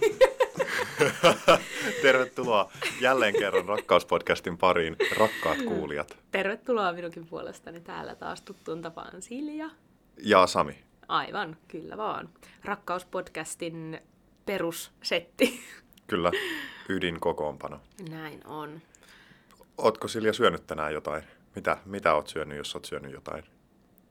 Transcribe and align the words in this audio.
Tervetuloa 2.02 2.70
jälleen 3.00 3.34
kerran 3.38 3.64
Rakkauspodcastin 3.64 4.58
pariin, 4.58 4.96
rakkaat 5.16 5.62
kuulijat. 5.62 6.16
Tervetuloa 6.30 6.92
minunkin 6.92 7.26
puolestani 7.26 7.80
täällä 7.80 8.14
taas 8.14 8.42
tuttuun 8.42 8.82
tapaan 8.82 9.22
Silja. 9.22 9.70
Ja 10.22 10.46
Sami. 10.46 10.84
Aivan, 11.08 11.56
kyllä 11.68 11.96
vaan. 11.96 12.28
Rakkauspodcastin 12.64 14.00
perussetti. 14.46 15.60
Kyllä, 16.06 16.30
ydinkokoonpano. 16.88 17.80
Näin 18.10 18.46
on. 18.46 18.80
Ootko 19.78 20.08
Silja 20.08 20.32
syönyt 20.32 20.66
tänään 20.66 20.92
jotain? 20.92 21.22
Mitä, 21.54 21.78
mitä 21.84 22.14
oot 22.14 22.28
syönyt, 22.28 22.58
jos 22.58 22.74
oot 22.74 22.84
syönyt 22.84 23.12
jotain? 23.12 23.44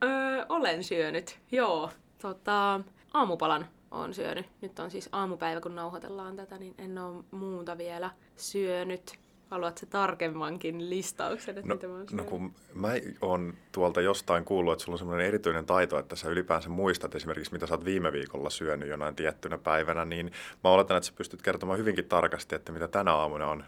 Öö, 0.03 0.45
olen 0.49 0.83
syönyt, 0.83 1.39
joo. 1.51 1.89
Tota, 2.21 2.79
aamupalan 3.13 3.67
on 3.93 4.13
syönyt. 4.13 4.45
Nyt 4.61 4.79
on 4.79 4.91
siis 4.91 5.09
aamupäivä, 5.11 5.61
kun 5.61 5.75
nauhoitellaan 5.75 6.35
tätä, 6.35 6.57
niin 6.57 6.75
en 6.77 6.97
ole 6.97 7.23
muuta 7.31 7.77
vielä 7.77 8.11
syönyt. 8.37 9.19
Haluatko 9.49 9.85
tarkemmankin 9.89 10.89
listauksen, 10.89 11.57
että 11.57 11.69
no, 11.69 11.75
mitä 11.75 11.87
mä 11.87 11.93
oon 11.93 12.05
no 12.11 12.23
kun 12.23 12.53
mä 12.73 12.87
oon 13.21 13.53
tuolta 13.71 14.01
jostain 14.01 14.45
kuullut, 14.45 14.73
että 14.73 14.85
sulla 14.85 14.95
on 14.95 14.99
semmoinen 14.99 15.27
erityinen 15.27 15.65
taito, 15.65 15.99
että 15.99 16.15
sä 16.15 16.29
ylipäänsä 16.29 16.69
muistat 16.69 17.15
esimerkiksi, 17.15 17.51
mitä 17.51 17.67
sä 17.67 17.73
oot 17.73 17.85
viime 17.85 18.11
viikolla 18.11 18.49
syönyt 18.49 18.89
jonain 18.89 19.15
tiettynä 19.15 19.57
päivänä, 19.57 20.05
niin 20.05 20.31
mä 20.63 20.69
oletan, 20.69 20.97
että 20.97 21.07
sä 21.07 21.13
pystyt 21.17 21.41
kertomaan 21.41 21.79
hyvinkin 21.79 22.05
tarkasti, 22.05 22.55
että 22.55 22.71
mitä 22.71 22.87
tänä 22.87 23.13
aamuna 23.13 23.47
on 23.47 23.63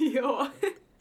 Joo. 0.16 0.46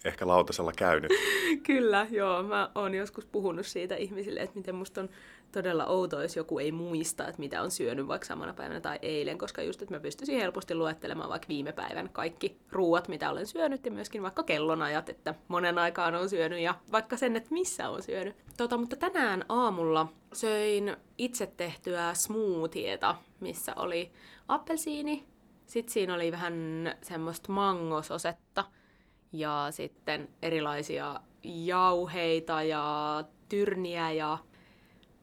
Ehkä 0.07 0.27
lautasella 0.27 0.71
käynyt. 0.77 1.11
Kyllä, 1.67 2.07
joo. 2.11 2.43
Mä 2.43 2.71
oon 2.75 2.93
joskus 2.93 3.25
puhunut 3.25 3.65
siitä 3.65 3.95
ihmisille, 3.95 4.39
että 4.39 4.55
miten 4.55 4.75
musta 4.75 5.01
on 5.01 5.09
todella 5.51 5.85
outoa, 5.85 6.21
jos 6.21 6.35
joku 6.35 6.59
ei 6.59 6.71
muista, 6.71 7.27
että 7.27 7.39
mitä 7.39 7.61
on 7.61 7.71
syönyt 7.71 8.07
vaikka 8.07 8.27
samana 8.27 8.53
päivänä 8.53 8.81
tai 8.81 8.99
eilen, 9.01 9.37
koska 9.37 9.61
just, 9.61 9.81
että 9.81 9.95
mä 9.95 9.99
pystyisin 9.99 10.39
helposti 10.39 10.75
luettelemaan 10.75 11.29
vaikka 11.29 11.47
viime 11.47 11.71
päivän 11.71 12.09
kaikki 12.09 12.57
ruuat, 12.71 13.07
mitä 13.07 13.31
olen 13.31 13.47
syönyt, 13.47 13.85
ja 13.85 13.91
myöskin 13.91 14.21
vaikka 14.21 14.43
kellonajat, 14.43 15.09
että 15.09 15.35
monen 15.47 15.79
aikaan 15.79 16.15
on 16.15 16.29
syönyt, 16.29 16.59
ja 16.59 16.75
vaikka 16.91 17.17
sen, 17.17 17.35
että 17.35 17.53
missä 17.53 17.89
on 17.89 18.03
syönyt. 18.03 18.35
Tota, 18.57 18.77
mutta 18.77 18.95
tänään 18.95 19.45
aamulla 19.49 20.07
söin 20.33 20.97
itse 21.17 21.53
tehtyä 21.57 22.13
smoothieta, 22.13 23.15
missä 23.39 23.73
oli 23.75 24.11
appelsiini, 24.47 25.25
sitten 25.65 25.93
siinä 25.93 26.13
oli 26.13 26.31
vähän 26.31 26.53
semmoista 27.01 27.51
mangososetta, 27.51 28.65
ja 29.31 29.67
sitten 29.71 30.29
erilaisia 30.41 31.19
jauheita 31.43 32.63
ja 32.63 33.23
tyrniä 33.49 34.11
ja 34.11 34.37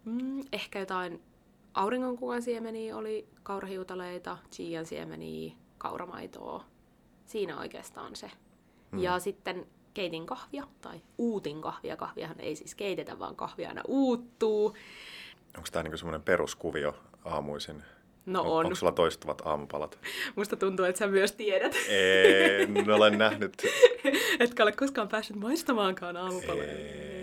mm, 0.05 0.41
ehkä 0.52 0.78
jotain 0.78 1.22
auringonkukan 1.74 2.42
siemeniä 2.42 2.96
oli, 2.96 3.28
kaurahiutaleita, 3.42 4.38
chian 4.52 4.86
siemeniä, 4.86 5.55
kauramaitoa. 5.78 6.64
Siinä 7.27 7.58
oikeastaan 7.58 8.16
se. 8.16 8.30
Mm. 8.92 8.98
Ja 8.98 9.19
sitten 9.19 9.66
keitin 9.94 10.27
kahvia, 10.27 10.66
tai 10.80 11.00
uutin 11.18 11.62
kahvia. 11.62 11.96
Kahviahan 11.96 12.41
ei 12.41 12.56
siis 12.56 12.74
keitetä, 12.74 13.18
vaan 13.18 13.36
kahvia 13.36 13.68
aina 13.68 13.83
uuttuu. 13.89 14.77
Onko 15.56 15.68
tämä 15.72 15.83
niinku 15.83 15.96
semmoinen 15.96 16.22
peruskuvio 16.22 16.94
aamuisin? 17.24 17.83
No 18.27 18.41
on. 18.41 18.47
on. 18.47 18.67
Onko 18.67 18.75
sulla 18.75 18.92
toistuvat 18.92 19.42
aamupalat? 19.44 19.98
Musta 20.36 20.56
tuntuu, 20.56 20.84
että 20.84 20.98
sä 20.98 21.06
myös 21.06 21.33
tiedät. 21.33 21.77
En 21.89 22.91
ole 22.91 23.11
nähnyt. 23.11 23.53
Etkä 24.41 24.62
ole 24.62 24.72
koskaan 24.72 25.08
päässyt 25.08 25.36
maistamaankaan 25.36 26.17
aamupaloja. 26.17 26.72
Ei. 26.72 27.14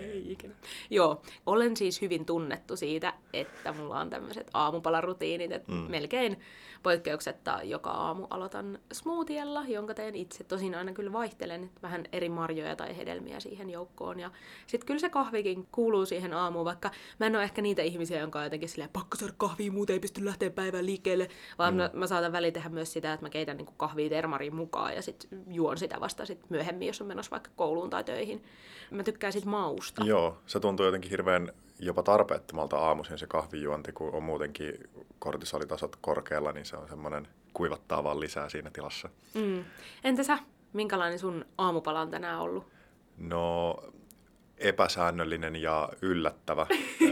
Joo, 0.89 1.21
olen 1.45 1.77
siis 1.77 2.01
hyvin 2.01 2.25
tunnettu 2.25 2.75
siitä, 2.75 3.13
että 3.33 3.73
mulla 3.73 3.99
on 3.99 4.09
tämmöiset 4.09 4.49
aamupalarutiinit, 4.53 5.51
että 5.51 5.71
mm. 5.71 5.77
melkein 5.77 6.39
poikkeuksetta 6.83 7.59
joka 7.63 7.89
aamu 7.89 8.27
aloitan 8.29 8.79
smoothiella, 8.93 9.63
jonka 9.67 9.93
teen 9.93 10.15
itse. 10.15 10.43
Tosin 10.43 10.75
aina 10.75 10.93
kyllä 10.93 11.13
vaihtelen 11.13 11.63
että 11.63 11.81
vähän 11.81 12.03
eri 12.11 12.29
marjoja 12.29 12.75
tai 12.75 12.97
hedelmiä 12.97 13.39
siihen 13.39 13.69
joukkoon. 13.69 14.19
Ja 14.19 14.31
sitten 14.67 14.87
kyllä 14.87 14.99
se 14.99 15.09
kahvikin 15.09 15.67
kuuluu 15.71 16.05
siihen 16.05 16.33
aamuun, 16.33 16.65
vaikka 16.65 16.91
mä 17.19 17.25
en 17.25 17.35
ole 17.35 17.43
ehkä 17.43 17.61
niitä 17.61 17.81
ihmisiä, 17.81 18.19
jonka 18.19 18.39
on 18.39 18.45
jotenkin 18.45 18.69
silleen, 18.69 18.89
pakko 18.93 19.17
saada 19.17 19.33
kahvia, 19.37 19.71
muuten 19.71 19.93
ei 19.93 19.99
pysty 19.99 20.25
lähteä 20.25 20.49
päivään 20.49 20.85
liikkeelle. 20.85 21.27
Vaan 21.57 21.73
mm. 21.73 21.77
mä, 21.77 21.89
mä 21.93 22.07
saatan 22.07 22.31
väliin 22.31 22.53
tehdä 22.53 22.69
myös 22.69 22.93
sitä, 22.93 23.13
että 23.13 23.25
mä 23.25 23.29
keitän 23.29 23.57
niin 23.57 23.67
kahvia 23.77 24.09
termariin 24.09 24.55
mukaan 24.55 24.95
ja 24.95 25.01
sitten 25.01 25.43
juon 25.47 25.77
sitä 25.77 25.99
vasta 25.99 26.25
sit 26.25 26.49
myöhemmin, 26.49 26.87
jos 26.87 27.01
on 27.01 27.07
menossa 27.07 27.31
vaikka 27.31 27.51
kouluun 27.55 27.89
tai 27.89 28.03
töihin. 28.03 28.43
Mä 28.91 29.03
tykkään 29.03 29.33
sit 29.33 29.45
mausta. 29.45 30.03
Joo, 30.05 30.37
se 30.51 30.59
tuntuu 30.59 30.85
jotenkin 30.85 31.11
hirveän 31.11 31.51
jopa 31.79 32.03
tarpeettomalta 32.03 32.77
aamuisin 32.77 33.17
se 33.17 33.27
kahvijuonti, 33.27 33.91
kun 33.91 34.13
on 34.13 34.23
muutenkin 34.23 34.73
kortisolitasot 35.19 35.95
korkealla, 36.01 36.51
niin 36.51 36.65
se 36.65 36.75
on 36.75 36.89
semmoinen 36.89 37.27
kuivattaa 37.53 38.03
vaan 38.03 38.19
lisää 38.19 38.49
siinä 38.49 38.69
tilassa. 38.69 39.09
Mm. 39.33 39.63
Entä 40.03 40.23
sä? 40.23 40.37
Minkälainen 40.73 41.19
sun 41.19 41.45
aamupala 41.57 42.01
on 42.01 42.11
tänään 42.11 42.39
ollut? 42.39 42.67
No, 43.17 43.77
epäsäännöllinen 44.57 45.55
ja 45.55 45.89
yllättävä. 46.01 46.67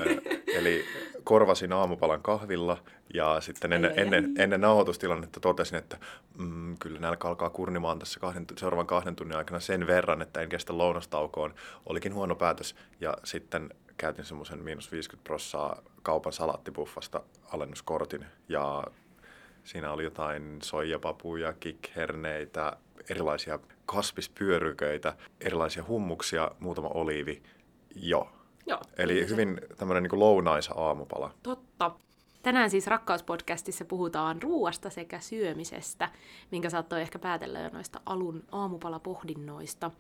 Eli 0.58 0.86
korvasin 1.30 1.74
aamupalan 1.74 2.22
kahvilla 2.22 2.78
ja 3.14 3.42
sitten 3.42 3.74
ennen, 3.74 3.94
ennen, 3.96 4.34
ennen 4.38 4.62
nauhoitustilannetta 4.62 5.40
totesin, 5.40 5.78
että 5.78 5.98
mm, 6.38 6.78
kyllä 6.78 7.00
nälkä 7.00 7.28
alkaa 7.28 7.50
kurnimaan 7.50 8.00
tässä 8.00 8.20
kahden, 8.20 8.46
seuraavan 8.58 8.88
kahden 8.88 9.16
tunnin 9.16 9.38
aikana 9.38 9.60
sen 9.60 9.88
verran, 9.88 10.22
että 10.22 10.42
en 10.42 10.50
kestä 10.50 10.78
lounastaukoon. 10.78 11.54
Olikin 11.86 12.14
huono 12.14 12.36
päätös 12.36 12.76
ja 13.00 13.14
sitten 13.24 13.70
käytin 13.98 14.26
semmoisen 14.26 14.64
miinus 14.64 14.92
50 14.92 15.28
prossaa 15.28 15.82
kaupan 16.04 16.34
salaattipuffasta 16.34 17.22
alennuskortin 17.52 18.26
ja 18.48 18.84
siinä 19.64 19.92
oli 19.92 20.04
jotain 20.04 20.60
soijapapuja, 20.64 21.54
kikherneitä, 21.54 22.78
erilaisia 23.10 23.60
kasvispyöryköitä, 23.86 25.16
erilaisia 25.42 25.84
hummuksia, 25.88 26.52
muutama 26.60 26.88
oliivi. 26.88 27.44
Joo. 27.96 28.39
Joo. 28.70 28.80
Eli 28.98 29.30
hyvin 29.30 29.62
tämmöinen 29.78 30.04
niin 30.04 30.20
lounaisa 30.20 30.74
aamupala. 30.74 31.32
Totta. 31.44 31.92
Tänään 32.44 32.70
siis 32.70 32.88
Rakkauspodcastissa 32.88 33.86
puhutaan 33.86 34.42
ruuasta 34.42 34.90
sekä 34.90 35.20
syömisestä, 35.20 36.10
minkä 36.52 36.70
saattoi 36.70 37.02
ehkä 37.02 37.20
päätellä 37.20 37.60
jo 37.60 37.70
noista 37.70 38.02
alun 38.06 38.44
aamupalapohdinnoista. 38.52 39.92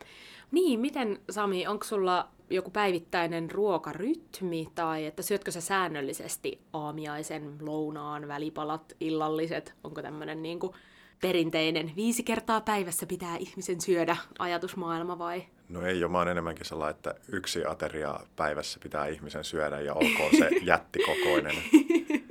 Niin, 0.52 0.80
miten 0.80 1.19
Sami, 1.30 1.68
onko 1.68 1.85
sulla 1.85 2.28
joku 2.50 2.72
päivittäinen 2.72 3.52
ruokarytmi 3.52 4.68
tai 4.75 5.06
että 5.06 5.22
syötkö 5.22 5.51
sä 5.51 5.62
säännöllisesti 5.62 6.62
aamiaisen, 6.74 7.57
lounaan, 7.62 8.28
välipalat, 8.28 8.94
illalliset? 9.00 9.74
Onko 9.84 10.01
tämmöinen 10.01 10.44
niin 10.44 10.59
kuin 10.59 10.74
perinteinen 11.22 11.91
viisi 11.96 12.24
kertaa 12.24 12.62
päivässä 12.62 13.06
pitää 13.06 13.38
ihmisen 13.38 13.81
syödä 13.81 14.18
ajatusmaailma 14.40 15.19
vai? 15.19 15.44
No 15.69 15.81
ei 15.81 16.03
ole, 16.03 16.12
mä 16.12 16.18
oon 16.18 16.28
enemmänkin 16.28 16.66
sellainen, 16.66 16.96
että 16.96 17.16
yksi 17.31 17.66
ateria 17.66 18.19
päivässä 18.35 18.80
pitää 18.84 19.07
ihmisen 19.07 19.44
syödä 19.44 19.80
ja 19.80 19.94
olkoon 19.94 20.31
se 20.38 20.50
jättikokoinen. 20.62 21.56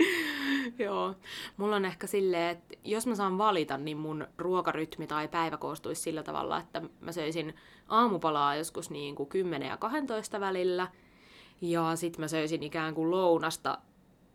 Joo. 0.78 1.15
Mulla 1.56 1.76
on 1.76 1.84
ehkä 1.84 2.06
silleen, 2.06 2.50
että 2.50 2.75
jos 2.84 3.06
mä 3.06 3.15
saan 3.15 3.38
valita, 3.38 3.78
niin 3.78 3.97
mun 3.97 4.26
ruokarytmi 4.38 5.06
tai 5.06 5.28
päivä 5.28 5.56
koostuisi 5.56 6.03
sillä 6.03 6.22
tavalla, 6.22 6.59
että 6.59 6.82
mä 7.00 7.12
söisin 7.12 7.54
aamupalaa 7.88 8.56
joskus 8.56 8.91
niin 8.91 9.15
kuin 9.15 9.28
10 9.28 9.69
ja 9.69 9.76
12 9.76 10.41
välillä. 10.41 10.88
Ja 11.60 11.97
sit 11.97 12.19
mä 12.19 12.28
söisin 12.28 12.62
ikään 12.62 12.94
kuin 12.94 13.10
lounasta 13.10 13.78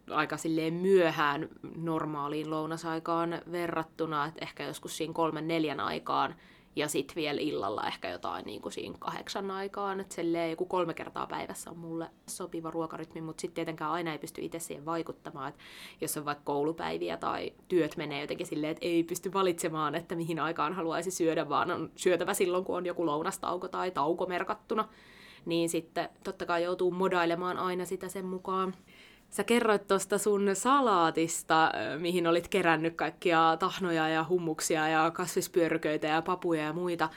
aika 0.09 0.37
silleen 0.37 0.73
myöhään 0.73 1.49
normaaliin 1.75 2.49
lounasaikaan 2.49 3.41
verrattuna, 3.51 4.25
että 4.25 4.39
ehkä 4.41 4.63
joskus 4.63 4.97
siinä 4.97 5.13
kolmen 5.13 5.47
neljän 5.47 5.79
aikaan 5.79 6.35
ja 6.75 6.87
sitten 6.87 7.15
vielä 7.15 7.41
illalla 7.41 7.87
ehkä 7.87 8.09
jotain 8.09 8.45
niin 8.45 8.61
kuin 8.61 8.71
siinä 8.71 8.95
kahdeksan 8.99 9.51
aikaan, 9.51 9.99
että 9.99 10.21
joku 10.49 10.65
kolme 10.65 10.93
kertaa 10.93 11.27
päivässä 11.27 11.69
on 11.69 11.77
mulle 11.77 12.09
sopiva 12.29 12.71
ruokarytmi, 12.71 13.21
mutta 13.21 13.41
sitten 13.41 13.55
tietenkään 13.55 13.91
aina 13.91 14.11
ei 14.11 14.17
pysty 14.17 14.41
itse 14.41 14.59
siihen 14.59 14.85
vaikuttamaan, 14.85 15.49
että 15.49 15.63
jos 16.01 16.17
on 16.17 16.25
vaikka 16.25 16.43
koulupäiviä 16.43 17.17
tai 17.17 17.53
työt 17.67 17.97
menee 17.97 18.21
jotenkin 18.21 18.47
silleen, 18.47 18.71
että 18.71 18.85
ei 18.85 19.03
pysty 19.03 19.33
valitsemaan, 19.33 19.95
että 19.95 20.15
mihin 20.15 20.39
aikaan 20.39 20.73
haluaisi 20.73 21.11
syödä, 21.11 21.49
vaan 21.49 21.71
on 21.71 21.91
syötävä 21.95 22.33
silloin, 22.33 22.63
kun 22.63 22.77
on 22.77 22.85
joku 22.85 23.05
lounastauko 23.05 23.67
tai 23.67 23.91
tauko 23.91 24.25
merkattuna, 24.25 24.87
niin 25.45 25.69
sitten 25.69 26.09
totta 26.23 26.45
kai 26.45 26.63
joutuu 26.63 26.91
modailemaan 26.91 27.57
aina 27.57 27.85
sitä 27.85 28.07
sen 28.07 28.25
mukaan. 28.25 28.73
Sä 29.33 29.43
kerroit 29.43 29.87
tuosta 29.87 30.17
sun 30.17 30.49
salaatista, 30.53 31.71
mihin 31.97 32.27
olit 32.27 32.47
kerännyt 32.47 32.95
kaikkia 32.95 33.57
tahnoja 33.59 34.09
ja 34.09 34.25
hummuksia 34.29 34.87
ja 34.87 35.11
kasvispyörköitä 35.11 36.07
ja 36.07 36.21
papuja 36.21 36.63
ja 36.63 36.73
muita. 36.73 37.09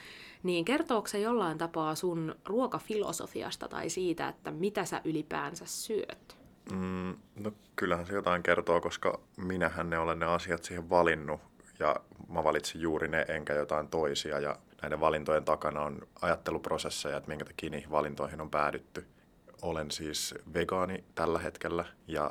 Niin 0.42 0.64
kertooko 0.64 1.08
se 1.08 1.20
jollain 1.20 1.58
tapaa 1.58 1.94
sun 1.94 2.34
ruokafilosofiasta 2.44 3.68
tai 3.68 3.88
siitä, 3.90 4.28
että 4.28 4.50
mitä 4.50 4.84
sä 4.84 5.00
ylipäänsä 5.04 5.66
syöt? 5.66 6.36
Mm, 6.72 7.16
no 7.36 7.52
kyllähän 7.76 8.06
se 8.06 8.12
jotain 8.12 8.42
kertoo, 8.42 8.80
koska 8.80 9.20
minähän 9.36 9.90
ne 9.90 9.98
olen 9.98 10.18
ne 10.18 10.26
asiat 10.26 10.64
siihen 10.64 10.90
valinnut 10.90 11.40
ja 11.78 11.96
mä 12.28 12.44
valitsin 12.44 12.80
juuri 12.80 13.08
ne 13.08 13.24
enkä 13.28 13.54
jotain 13.54 13.88
toisia 13.88 14.40
ja 14.40 14.56
näiden 14.82 15.00
valintojen 15.00 15.44
takana 15.44 15.80
on 15.80 16.08
ajatteluprosesseja, 16.22 17.16
että 17.16 17.28
minkä 17.28 17.44
takia 17.44 17.70
niihin 17.70 17.90
valintoihin 17.90 18.40
on 18.40 18.50
päädytty 18.50 19.06
olen 19.62 19.90
siis 19.90 20.34
vegaani 20.54 21.04
tällä 21.14 21.38
hetkellä 21.38 21.84
ja 22.06 22.30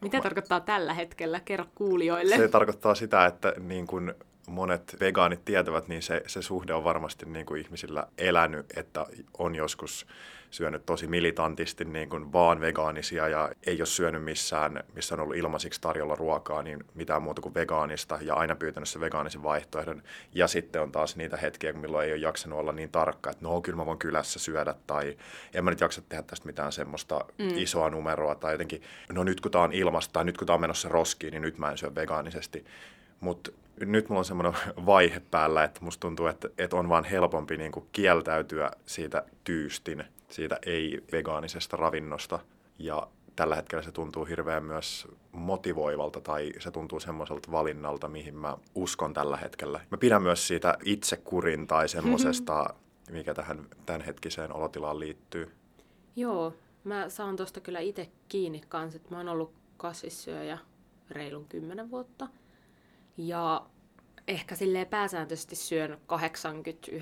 Mitä 0.00 0.20
tarkoittaa 0.20 0.60
tällä 0.60 0.94
hetkellä? 0.94 1.40
Kerro 1.40 1.64
kuulijoille. 1.74 2.36
Se 2.36 2.48
tarkoittaa 2.48 2.94
sitä, 2.94 3.26
että 3.26 3.54
niin 3.58 3.86
kuin 3.86 4.14
monet 4.46 4.96
vegaanit 5.00 5.44
tietävät, 5.44 5.88
niin 5.88 6.02
se, 6.02 6.22
se 6.26 6.42
suhde 6.42 6.74
on 6.74 6.84
varmasti 6.84 7.26
niin 7.26 7.46
kuin 7.46 7.60
ihmisillä 7.60 8.06
elänyt, 8.18 8.66
että 8.76 9.06
on 9.38 9.54
joskus 9.54 10.06
syönyt 10.56 10.86
tosi 10.86 11.06
militantisti 11.06 11.84
niin 11.84 12.08
kuin 12.08 12.32
vaan 12.32 12.60
vegaanisia 12.60 13.28
ja 13.28 13.50
ei 13.66 13.80
ole 13.80 13.86
syönyt 13.86 14.24
missään, 14.24 14.84
missä 14.94 15.14
on 15.14 15.20
ollut 15.20 15.36
ilmaisiksi 15.36 15.80
tarjolla 15.80 16.14
ruokaa, 16.14 16.62
niin 16.62 16.84
mitään 16.94 17.22
muuta 17.22 17.42
kuin 17.42 17.54
vegaanista 17.54 18.18
ja 18.20 18.34
aina 18.34 18.56
pyytänyt 18.56 18.88
se 18.88 19.00
vegaanisen 19.00 19.42
vaihtoehdon. 19.42 20.02
Ja 20.34 20.46
sitten 20.46 20.82
on 20.82 20.92
taas 20.92 21.16
niitä 21.16 21.36
hetkiä, 21.36 21.72
milloin 21.72 22.06
ei 22.06 22.12
ole 22.12 22.20
jaksanut 22.20 22.58
olla 22.58 22.72
niin 22.72 22.90
tarkka, 22.90 23.30
että 23.30 23.44
no 23.44 23.60
kyllä 23.60 23.76
mä 23.76 23.86
voin 23.86 23.98
kylässä 23.98 24.38
syödä 24.38 24.74
tai 24.86 25.16
en 25.54 25.64
mä 25.64 25.70
nyt 25.70 25.80
jaksa 25.80 26.02
tehdä 26.08 26.22
tästä 26.22 26.46
mitään 26.46 26.72
semmoista 26.72 27.24
mm. 27.38 27.48
isoa 27.56 27.90
numeroa 27.90 28.34
tai 28.34 28.54
jotenkin, 28.54 28.82
no 29.12 29.24
nyt 29.24 29.40
kun 29.40 29.50
tää 29.50 29.60
on 29.60 29.72
ilmasta 29.72 30.12
tai 30.12 30.24
nyt 30.24 30.38
kun 30.38 30.46
tää 30.46 30.54
on 30.54 30.60
menossa 30.60 30.88
roskiin, 30.88 31.30
niin 31.30 31.42
nyt 31.42 31.58
mä 31.58 31.70
en 31.70 31.78
syö 31.78 31.94
vegaanisesti. 31.94 32.64
Mutta 33.20 33.50
nyt 33.80 34.08
mulla 34.08 34.18
on 34.18 34.24
semmoinen 34.24 34.54
vaihe 34.86 35.20
päällä, 35.30 35.64
että 35.64 35.80
musta 35.84 36.00
tuntuu, 36.00 36.26
että, 36.26 36.48
että 36.58 36.76
on 36.76 36.88
vaan 36.88 37.04
helpompi 37.04 37.56
niin 37.56 37.72
kuin 37.72 37.86
kieltäytyä 37.92 38.70
siitä 38.86 39.24
tyystin, 39.44 40.04
siitä 40.28 40.58
ei-vegaanisesta 40.66 41.76
ravinnosta. 41.76 42.38
Ja 42.78 43.08
tällä 43.36 43.56
hetkellä 43.56 43.82
se 43.82 43.92
tuntuu 43.92 44.24
hirveän 44.24 44.64
myös 44.64 45.08
motivoivalta 45.32 46.20
tai 46.20 46.52
se 46.58 46.70
tuntuu 46.70 47.00
semmoiselta 47.00 47.52
valinnalta, 47.52 48.08
mihin 48.08 48.34
mä 48.34 48.56
uskon 48.74 49.14
tällä 49.14 49.36
hetkellä. 49.36 49.80
Mä 49.90 49.98
pidän 49.98 50.22
myös 50.22 50.48
siitä 50.48 50.78
itsekurin 50.84 51.66
tai 51.66 51.88
semmoisesta, 51.88 52.74
mikä 53.10 53.34
tähän 53.34 53.66
tämänhetkiseen 53.86 54.52
olotilaan 54.52 55.00
liittyy. 55.00 55.50
Joo, 56.16 56.54
mä 56.84 57.08
saan 57.08 57.36
tosta 57.36 57.60
kyllä 57.60 57.80
itse 57.80 58.08
kiinni 58.28 58.60
kanssa, 58.68 58.96
että 58.96 59.10
mä 59.10 59.16
oon 59.16 59.28
ollut 59.28 59.52
kasvissyöjä 59.76 60.58
reilun 61.10 61.46
kymmenen 61.48 61.90
vuotta– 61.90 62.28
ja 63.16 63.66
ehkä 64.28 64.54
silleen 64.54 64.86
pääsääntöisesti 64.86 65.56
syön 65.56 65.98
80-90 66.12 66.96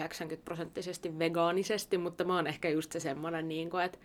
prosenttisesti 0.44 1.18
vegaanisesti, 1.18 1.98
mutta 1.98 2.24
mä 2.24 2.36
oon 2.36 2.46
ehkä 2.46 2.68
just 2.68 2.92
se 2.92 3.00
semmoinen, 3.00 3.48
niin 3.48 3.70
kuin, 3.70 3.84
että 3.84 3.98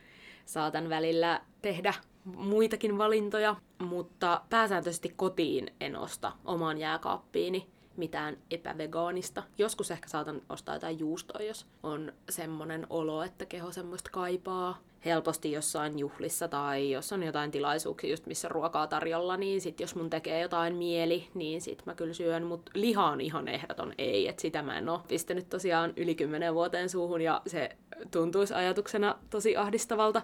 saatan 0.46 0.90
välillä 0.90 1.42
tehdä 1.62 1.94
muitakin 2.24 2.98
valintoja, 2.98 3.56
mutta 3.80 4.42
pääsääntöisesti 4.50 5.14
kotiin 5.16 5.74
en 5.82 5.96
osta 5.96 6.32
omaan 6.46 6.78
jääkaappiini 6.78 7.68
mitään 8.00 8.38
epävegaanista. 8.52 9.44
Joskus 9.58 9.92
ehkä 9.92 10.10
saatan 10.10 10.42
ostaa 10.50 10.76
jotain 10.76 11.00
juustoa, 11.00 11.42
jos 11.42 11.66
on 11.84 12.14
semmoinen 12.30 12.88
olo, 12.90 13.24
että 13.24 13.46
keho 13.46 13.72
semmoista 13.72 14.10
kaipaa. 14.14 14.78
Helposti 15.06 15.52
jossain 15.52 16.00
juhlissa 16.00 16.48
tai 16.48 16.92
jos 16.92 17.14
on 17.14 17.24
jotain 17.24 17.52
tilaisuuksia, 17.52 18.10
just 18.10 18.26
missä 18.26 18.50
ruokaa 18.50 18.88
tarjolla, 18.88 19.38
niin 19.38 19.62
sit 19.62 19.80
jos 19.80 19.96
mun 19.96 20.10
tekee 20.10 20.42
jotain 20.42 20.76
mieli, 20.76 21.28
niin 21.34 21.62
sit 21.62 21.86
mä 21.86 21.96
kyllä 21.96 22.14
syön, 22.14 22.44
mutta 22.44 22.72
liha 22.76 23.06
on 23.06 23.22
ihan 23.22 23.48
ehdoton 23.48 23.94
ei, 23.98 24.28
että 24.28 24.42
sitä 24.42 24.62
mä 24.62 24.78
en 24.78 24.90
oo 24.90 25.02
pistänyt 25.08 25.50
tosiaan 25.50 25.94
yli 25.98 26.16
kymmenen 26.16 26.54
vuoteen 26.54 26.90
suuhun 26.90 27.22
ja 27.22 27.42
se 27.48 27.70
tuntuisi 28.12 28.54
ajatuksena 28.54 29.16
tosi 29.30 29.58
ahdistavalta. 29.58 30.22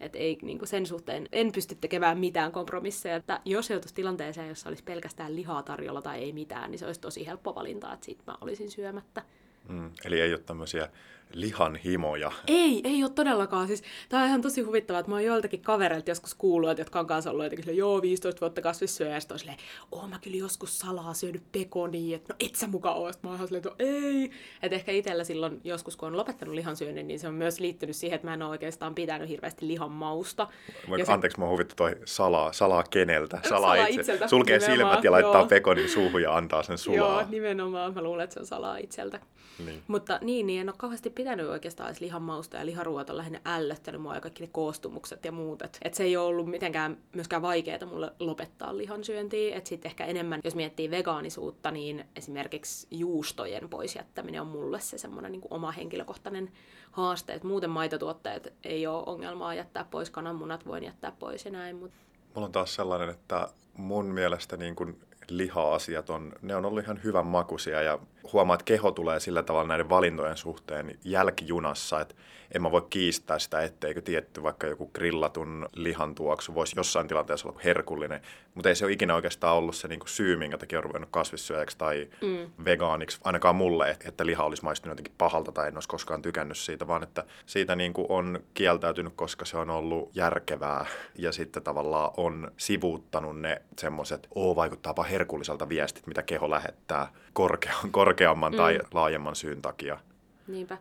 Että 0.00 0.18
ei 0.18 0.38
niin 0.42 0.58
kuin 0.58 0.68
sen 0.68 0.86
suhteen, 0.86 1.28
en 1.32 1.52
pysty 1.52 1.74
tekemään 1.74 2.18
mitään 2.18 2.52
kompromisseja. 2.52 3.16
Että 3.16 3.40
jos 3.44 3.70
joutuisi 3.70 3.94
tilanteeseen, 3.94 4.48
jossa 4.48 4.68
olisi 4.68 4.84
pelkästään 4.84 5.36
lihaa 5.36 5.62
tarjolla 5.62 6.02
tai 6.02 6.18
ei 6.18 6.32
mitään, 6.32 6.70
niin 6.70 6.78
se 6.78 6.86
olisi 6.86 7.00
tosi 7.00 7.26
helppo 7.26 7.54
valinta, 7.54 7.92
että 7.92 8.06
siitä 8.06 8.22
mä 8.26 8.38
olisin 8.40 8.70
syömättä. 8.70 9.22
Mm, 9.68 9.90
eli 10.04 10.20
ei 10.20 10.32
ole 10.32 10.40
tämmöisiä 10.40 10.88
lihan 11.32 11.76
himoja. 11.76 12.32
Ei, 12.46 12.80
ei 12.84 13.02
ole 13.02 13.10
todellakaan. 13.10 13.66
Siis, 13.66 13.82
tämä 14.08 14.22
on 14.22 14.28
ihan 14.28 14.42
tosi 14.42 14.60
huvittavaa, 14.60 15.00
että 15.00 15.10
mä 15.10 15.16
oon 15.16 15.24
joiltakin 15.24 15.60
kavereilta 15.60 16.10
joskus 16.10 16.34
kuullut, 16.34 16.70
että 16.70 16.80
jotka 16.80 17.00
on 17.00 17.06
kanssa 17.06 17.30
ollut 17.30 17.44
jotenkin 17.44 17.64
silleen, 17.64 17.78
joo, 17.78 18.02
15 18.02 18.40
vuotta 18.40 18.60
kasvissyöjä, 18.60 19.14
ja 19.14 19.20
sitten 19.20 19.38
silleen, 19.38 19.58
oon 19.92 20.10
mä 20.10 20.18
kyllä 20.18 20.36
joskus 20.36 20.78
salaa 20.78 21.14
syönyt 21.14 21.42
pekonia, 21.52 22.16
että 22.16 22.32
no 22.32 22.36
et 22.40 22.54
sä 22.54 22.66
mukaan 22.66 22.96
oo. 22.96 23.12
Sitten 23.12 23.30
mä 23.30 23.36
oon 23.36 23.48
silleen, 23.48 23.64
no, 23.64 23.74
ei. 23.78 24.30
Että 24.62 24.76
ehkä 24.76 24.92
itsellä 24.92 25.24
silloin 25.24 25.60
joskus, 25.64 25.96
kun 25.96 26.06
on 26.06 26.16
lopettanut 26.16 26.54
lihansyönnin, 26.54 27.08
niin 27.08 27.20
se 27.20 27.28
on 27.28 27.34
myös 27.34 27.60
liittynyt 27.60 27.96
siihen, 27.96 28.16
että 28.16 28.28
mä 28.28 28.34
en 28.34 28.42
ole 28.42 28.50
oikeastaan 28.50 28.94
pitänyt 28.94 29.28
hirveästi 29.28 29.66
lihan 29.66 29.90
mausta. 29.90 30.48
Mä, 30.88 31.04
se... 31.04 31.12
Anteeksi, 31.12 31.40
mä 31.40 31.48
huvittu 31.48 31.74
toi 31.76 31.96
salaa, 32.04 32.52
salaa 32.52 32.82
keneltä? 32.90 33.40
Salaa, 33.42 33.60
salaa 33.60 33.86
itse. 33.86 34.00
itseltä. 34.00 34.28
Sulkee 34.28 34.58
nimenomaan, 34.58 34.78
silmät 34.78 35.04
ja 35.04 35.12
laittaa 35.12 35.40
joo. 35.40 35.46
pekonin 35.46 35.88
suuhun 35.88 36.22
ja 36.22 36.36
antaa 36.36 36.62
sen 36.62 36.78
sulaa. 36.78 37.20
Joo, 37.20 37.30
nimenomaan. 37.30 37.94
Mä 37.94 38.02
luulen, 38.02 38.24
että 38.24 38.34
se 38.34 38.40
on 38.40 38.46
salaa 38.46 38.76
itseltä. 38.76 39.20
Niin. 39.64 39.82
Mutta 39.86 40.18
niin, 40.22 40.46
niin 40.46 40.60
en 40.60 40.68
ole 40.68 40.76
kauheasti 40.78 41.10
pitänyt 41.16 41.48
oikeastaan 41.48 41.88
edes 41.88 42.00
lihan 42.00 42.22
mausta 42.22 42.56
ja 42.56 42.66
liharuot 42.66 43.10
on 43.10 43.16
lähinnä 43.16 43.40
ällöttänyt 43.44 44.00
mua 44.00 44.14
ja 44.14 44.20
kaikki 44.20 44.42
ne 44.42 44.50
koostumukset 44.52 45.24
ja 45.24 45.32
muut. 45.32 45.62
Et, 45.62 45.78
et 45.82 45.94
se 45.94 46.04
ei 46.04 46.16
ole 46.16 46.26
ollut 46.26 46.50
mitenkään 46.50 46.98
myöskään 47.14 47.42
vaikeaa 47.42 47.86
mulle 47.86 48.12
lopettaa 48.18 48.76
lihansyöntiä. 48.76 49.56
Että 49.56 49.68
sitten 49.68 49.90
ehkä 49.90 50.04
enemmän, 50.04 50.40
jos 50.44 50.54
miettii 50.54 50.90
vegaanisuutta, 50.90 51.70
niin 51.70 52.04
esimerkiksi 52.16 52.86
juustojen 52.90 53.68
pois 53.68 53.96
jättäminen 53.96 54.40
on 54.40 54.46
mulle 54.46 54.80
se 54.80 54.98
semmoinen 54.98 55.32
niin 55.32 55.42
oma 55.50 55.72
henkilökohtainen 55.72 56.52
haaste. 56.90 57.32
Et 57.32 57.44
muuten 57.44 57.70
maitotuotteet 57.70 58.52
ei 58.64 58.86
ole 58.86 59.02
ongelmaa 59.06 59.54
jättää 59.54 59.84
pois, 59.90 60.10
kananmunat 60.10 60.66
voin 60.66 60.84
jättää 60.84 61.12
pois 61.18 61.44
ja 61.44 61.50
näin. 61.50 61.76
Mutta... 61.76 61.96
Mulla 62.34 62.46
on 62.46 62.52
taas 62.52 62.74
sellainen, 62.74 63.10
että 63.10 63.48
mun 63.74 64.06
mielestä 64.06 64.56
niin 64.56 64.76
kun 64.76 64.96
liha-asiat 65.28 66.10
on, 66.10 66.32
ne 66.42 66.56
on 66.56 66.64
ollut 66.64 66.84
ihan 66.84 67.00
hyvän 67.04 67.26
makuisia 67.26 67.82
ja 67.82 67.98
huomaa, 68.32 68.54
että 68.54 68.64
keho 68.64 68.90
tulee 68.90 69.20
sillä 69.20 69.42
tavalla 69.42 69.68
näiden 69.68 69.88
valintojen 69.88 70.36
suhteen 70.36 70.98
jälkijunassa, 71.04 72.00
että 72.00 72.14
en 72.54 72.62
mä 72.62 72.70
voi 72.70 72.86
kiistää 72.90 73.38
sitä, 73.38 73.62
etteikö 73.62 74.02
tietty 74.02 74.42
vaikka 74.42 74.66
joku 74.66 74.90
grillatun 74.94 75.68
lihan 75.74 76.14
tuoksu 76.14 76.54
voisi 76.54 76.76
jossain 76.76 77.08
tilanteessa 77.08 77.48
olla 77.48 77.60
herkullinen, 77.64 78.20
mutta 78.54 78.68
ei 78.68 78.74
se 78.74 78.84
ole 78.84 78.92
ikinä 78.92 79.14
oikeastaan 79.14 79.56
ollut 79.56 79.76
se 79.76 79.88
niinku 79.88 80.06
syy, 80.06 80.36
minkä 80.36 80.58
takia 80.58 80.78
on 80.78 80.84
ruvennut 80.84 81.10
kasvissyöjäksi 81.10 81.78
tai 81.78 82.08
mm. 82.22 82.64
vegaaniksi, 82.64 83.20
ainakaan 83.24 83.56
mulle, 83.56 83.96
että 84.04 84.26
liha 84.26 84.44
olisi 84.44 84.64
maistunut 84.64 84.92
jotenkin 84.92 85.14
pahalta 85.18 85.52
tai 85.52 85.68
en 85.68 85.76
olisi 85.76 85.88
koskaan 85.88 86.22
tykännyt 86.22 86.56
siitä, 86.56 86.86
vaan 86.86 87.02
että 87.02 87.24
siitä 87.46 87.76
niinku 87.76 88.06
on 88.08 88.40
kieltäytynyt, 88.54 89.12
koska 89.16 89.44
se 89.44 89.56
on 89.56 89.70
ollut 89.70 90.10
järkevää 90.14 90.86
ja 91.18 91.32
sitten 91.32 91.62
tavallaan 91.62 92.10
on 92.16 92.50
sivuuttanut 92.56 93.40
ne 93.40 93.62
semmoiset, 93.78 94.28
oo 94.34 94.56
vaikuttaapa 94.56 95.02
herkulliselta 95.02 95.68
viestit, 95.68 96.06
mitä 96.06 96.22
keho 96.22 96.50
lähettää 96.50 97.12
korkean, 97.32 97.92
korkeamman 98.16 98.52
mm. 98.52 98.56
tai 98.56 98.78
laajemman 98.94 99.36
syyn 99.36 99.62
takia. 99.62 99.98
Niinpä. 100.46 100.78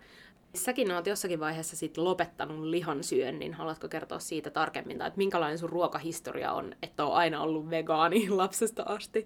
Säkin 0.53 0.91
oot 0.91 1.07
jossakin 1.07 1.39
vaiheessa 1.39 1.75
sit 1.75 1.97
lopettanut 1.97 2.59
lihan 2.59 3.03
syönnin. 3.03 3.53
Haluatko 3.53 3.87
kertoa 3.87 4.19
siitä 4.19 4.49
tarkemmin, 4.49 4.97
tai 4.97 5.07
että 5.07 5.17
minkälainen 5.17 5.57
sun 5.57 5.69
ruokahistoria 5.69 6.53
on, 6.53 6.75
että 6.83 7.05
on 7.05 7.13
aina 7.13 7.41
ollut 7.41 7.69
vegaani 7.69 8.29
lapsesta 8.41 8.83
asti? 8.85 9.25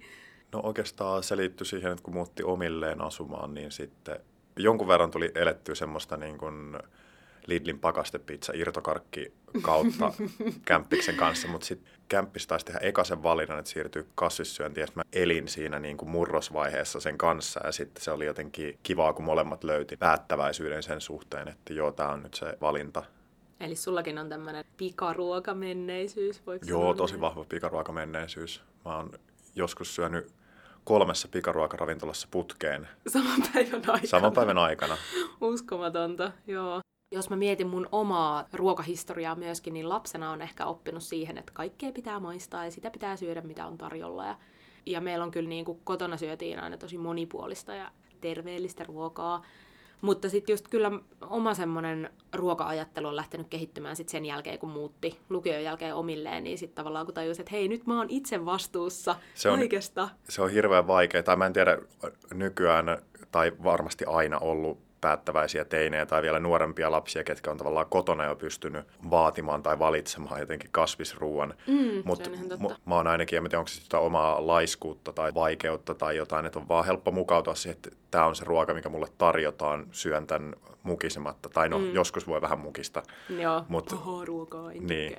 No 0.51 0.60
oikeastaan 0.63 1.24
se 1.24 1.38
liittyy 1.38 1.66
siihen, 1.66 1.92
että 1.92 2.04
kun 2.04 2.13
muutti 2.13 2.44
omilleen 2.44 3.01
asumaan, 3.01 3.54
niin 3.54 3.72
sitten 3.72 4.20
jonkun 4.58 4.88
verran 4.88 5.12
tuli 5.12 5.32
elettyä 5.36 5.75
semmoista 5.75 6.18
niin 6.18 6.38
kuin 6.38 6.78
Lidlin 7.50 7.79
pakastepizza 7.79 8.53
irtokarkki 8.56 9.34
kautta 9.62 10.13
kämppiksen 10.65 11.15
kanssa, 11.15 11.48
mutta 11.48 11.68
sitten 11.68 11.94
kämppis 12.08 12.48
taisi 12.48 12.65
tehdä 12.65 12.79
ekasen 12.79 13.24
valinnan, 13.24 13.60
että 13.60 13.72
siirtyy 13.72 14.08
kasvissyöntiin, 14.15 14.82
ja 14.82 14.88
mä 14.96 15.03
elin 15.13 15.48
siinä 15.48 15.79
niin 15.79 15.98
kuin 15.98 16.10
murrosvaiheessa 16.10 17.00
sen 17.00 17.18
kanssa, 17.18 17.60
ja 17.63 17.72
sitten 17.72 18.03
se 18.03 18.12
oli 18.12 18.25
jotenkin 18.25 18.79
kivaa, 18.84 19.13
kun 19.13 19.25
molemmat 19.25 19.63
löyti 19.63 19.98
päättäväisyyden 19.98 20.84
sen 20.84 21.01
suhteen, 21.01 21.48
että 21.48 21.74
joo, 21.74 21.91
tämä 21.91 22.10
on 22.10 22.24
nyt 22.24 22.34
se 22.34 22.58
valinta. 22.62 23.03
Eli 23.60 23.75
sullakin 23.75 24.18
on 24.18 24.29
tämmöinen 24.29 24.65
pikaruokamenneisyys, 24.77 26.46
voiko 26.46 26.65
Joo, 26.68 26.82
sanoa? 26.82 26.96
tosi 26.96 27.22
vahva 27.22 27.46
pikaruokamenneisyys. 27.50 28.62
Mä 28.86 28.96
oon 28.96 29.12
joskus 29.56 29.96
syönyt 29.96 30.32
kolmessa 30.84 31.27
pikaruokaravintolassa 31.27 32.27
putkeen. 32.32 32.88
Saman 33.08 33.41
päivän 33.53 33.82
aikana. 33.88 34.00
Saman 34.06 34.34
päivän 34.34 34.58
aikana. 34.58 34.98
Uskomatonta, 35.41 36.32
joo. 36.48 36.82
Jos 37.12 37.30
mä 37.30 37.36
mietin 37.36 37.68
mun 37.68 37.89
omaa 37.92 38.48
ruokahistoriaa 38.54 39.36
myöskin, 39.36 39.74
niin 39.74 39.89
lapsena 39.89 40.32
on 40.32 40.42
ehkä 40.42 40.66
oppinut 40.66 41.04
siihen, 41.04 41.38
että 41.38 41.51
kaikkea 41.56 41.92
pitää 41.92 42.20
maistaa 42.20 42.66
ja 42.66 42.72
sitä 42.72 42.92
pitää 42.92 43.16
syödä, 43.16 43.42
mitä 43.42 43.66
on 43.66 43.78
tarjolla. 43.78 44.25
Ja, 44.25 44.36
ja 44.86 45.01
meillä 45.01 45.25
on 45.25 45.32
kyllä 45.32 45.50
niin 45.50 45.66
kuin 45.66 45.80
kotona 45.84 46.18
syötiin 46.18 46.60
aina 46.60 46.78
tosi 46.78 46.98
monipuolista 46.98 47.75
ja 47.75 47.92
terveellistä 48.22 48.84
ruokaa. 48.84 49.46
Mutta 50.01 50.30
sitten 50.30 50.54
just 50.54 50.68
kyllä 50.68 50.92
oma 51.30 51.54
semmoinen 51.54 52.10
ruoka-ajattelu 52.34 53.08
on 53.08 53.16
lähtenyt 53.16 53.48
kehittymään 53.48 53.96
sit 53.96 54.10
sen 54.10 54.25
jälkeen, 54.25 54.60
kun 54.60 54.70
muutti 54.70 55.20
lukion 55.30 55.63
jälkeen 55.63 55.96
omilleen, 55.96 56.44
niin 56.44 56.58
sitten 56.58 56.75
tavallaan 56.75 57.06
kun 57.06 57.16
tajusin, 57.16 57.42
että 57.42 57.56
hei, 57.56 57.68
nyt 57.68 57.88
mä 57.88 57.98
oon 57.98 58.10
itse 58.10 58.46
vastuussa 58.46 59.16
se 59.36 59.50
on, 59.50 59.60
kaikesta. 59.60 60.10
Se 60.30 60.42
on 60.42 60.51
hirveän 60.51 60.88
vaikea, 60.88 61.24
tai 61.24 61.36
mä 61.36 61.46
en 61.46 61.54
tiedä 61.54 61.78
nykyään, 62.34 62.86
tai 63.32 63.51
varmasti 63.63 64.06
aina 64.06 64.38
ollut 64.39 64.88
päättäväisiä 65.01 65.65
teinejä 65.65 66.06
tai 66.06 66.22
vielä 66.22 66.39
nuorempia 66.39 66.91
lapsia, 66.91 67.24
ketkä 67.24 67.51
on 67.51 67.58
tavallaan 67.58 67.86
kotona 67.89 68.25
jo 68.25 68.36
pystynyt 68.36 68.86
vaatimaan 69.10 69.63
tai 69.63 69.79
valitsemaan 69.79 70.39
jotenkin 70.39 70.70
kasvisruuan. 70.72 71.53
Mm, 71.68 72.01
Mutta 72.06 72.29
m- 72.29 72.89
mä 72.89 72.96
oon 72.96 73.08
ainakin, 73.08 73.38
en 73.38 73.44
tiedä 73.44 73.60
onko 73.60 73.68
se 73.68 73.82
sitä 73.82 74.00
omaa 74.00 74.48
laiskuutta 74.48 75.13
tai 75.13 75.34
vaikeutta 75.34 75.96
tai 75.96 76.18
jotain, 76.18 76.46
että 76.46 76.60
on 76.60 76.68
vaan 76.68 76.86
helppo 76.86 77.12
mukautua 77.12 77.56
siihen, 77.56 77.75
että 77.75 77.89
tämä 78.12 78.25
on 78.25 78.36
se 78.36 78.46
ruoka, 78.46 78.74
mikä 78.74 78.89
mulle 78.89 79.08
tarjotaan, 79.18 79.88
syön 79.91 80.27
tämän 80.27 80.56
mukisematta. 80.84 81.50
Tai 81.50 81.70
no, 81.70 81.79
mm. 81.79 81.94
joskus 81.94 82.27
voi 82.27 82.41
vähän 82.41 82.60
mukista. 82.60 83.03
Joo, 83.29 83.65
Mut, 83.68 83.91
Oho, 83.94 84.25
ruokaa, 84.25 84.70
niin. 84.79 85.18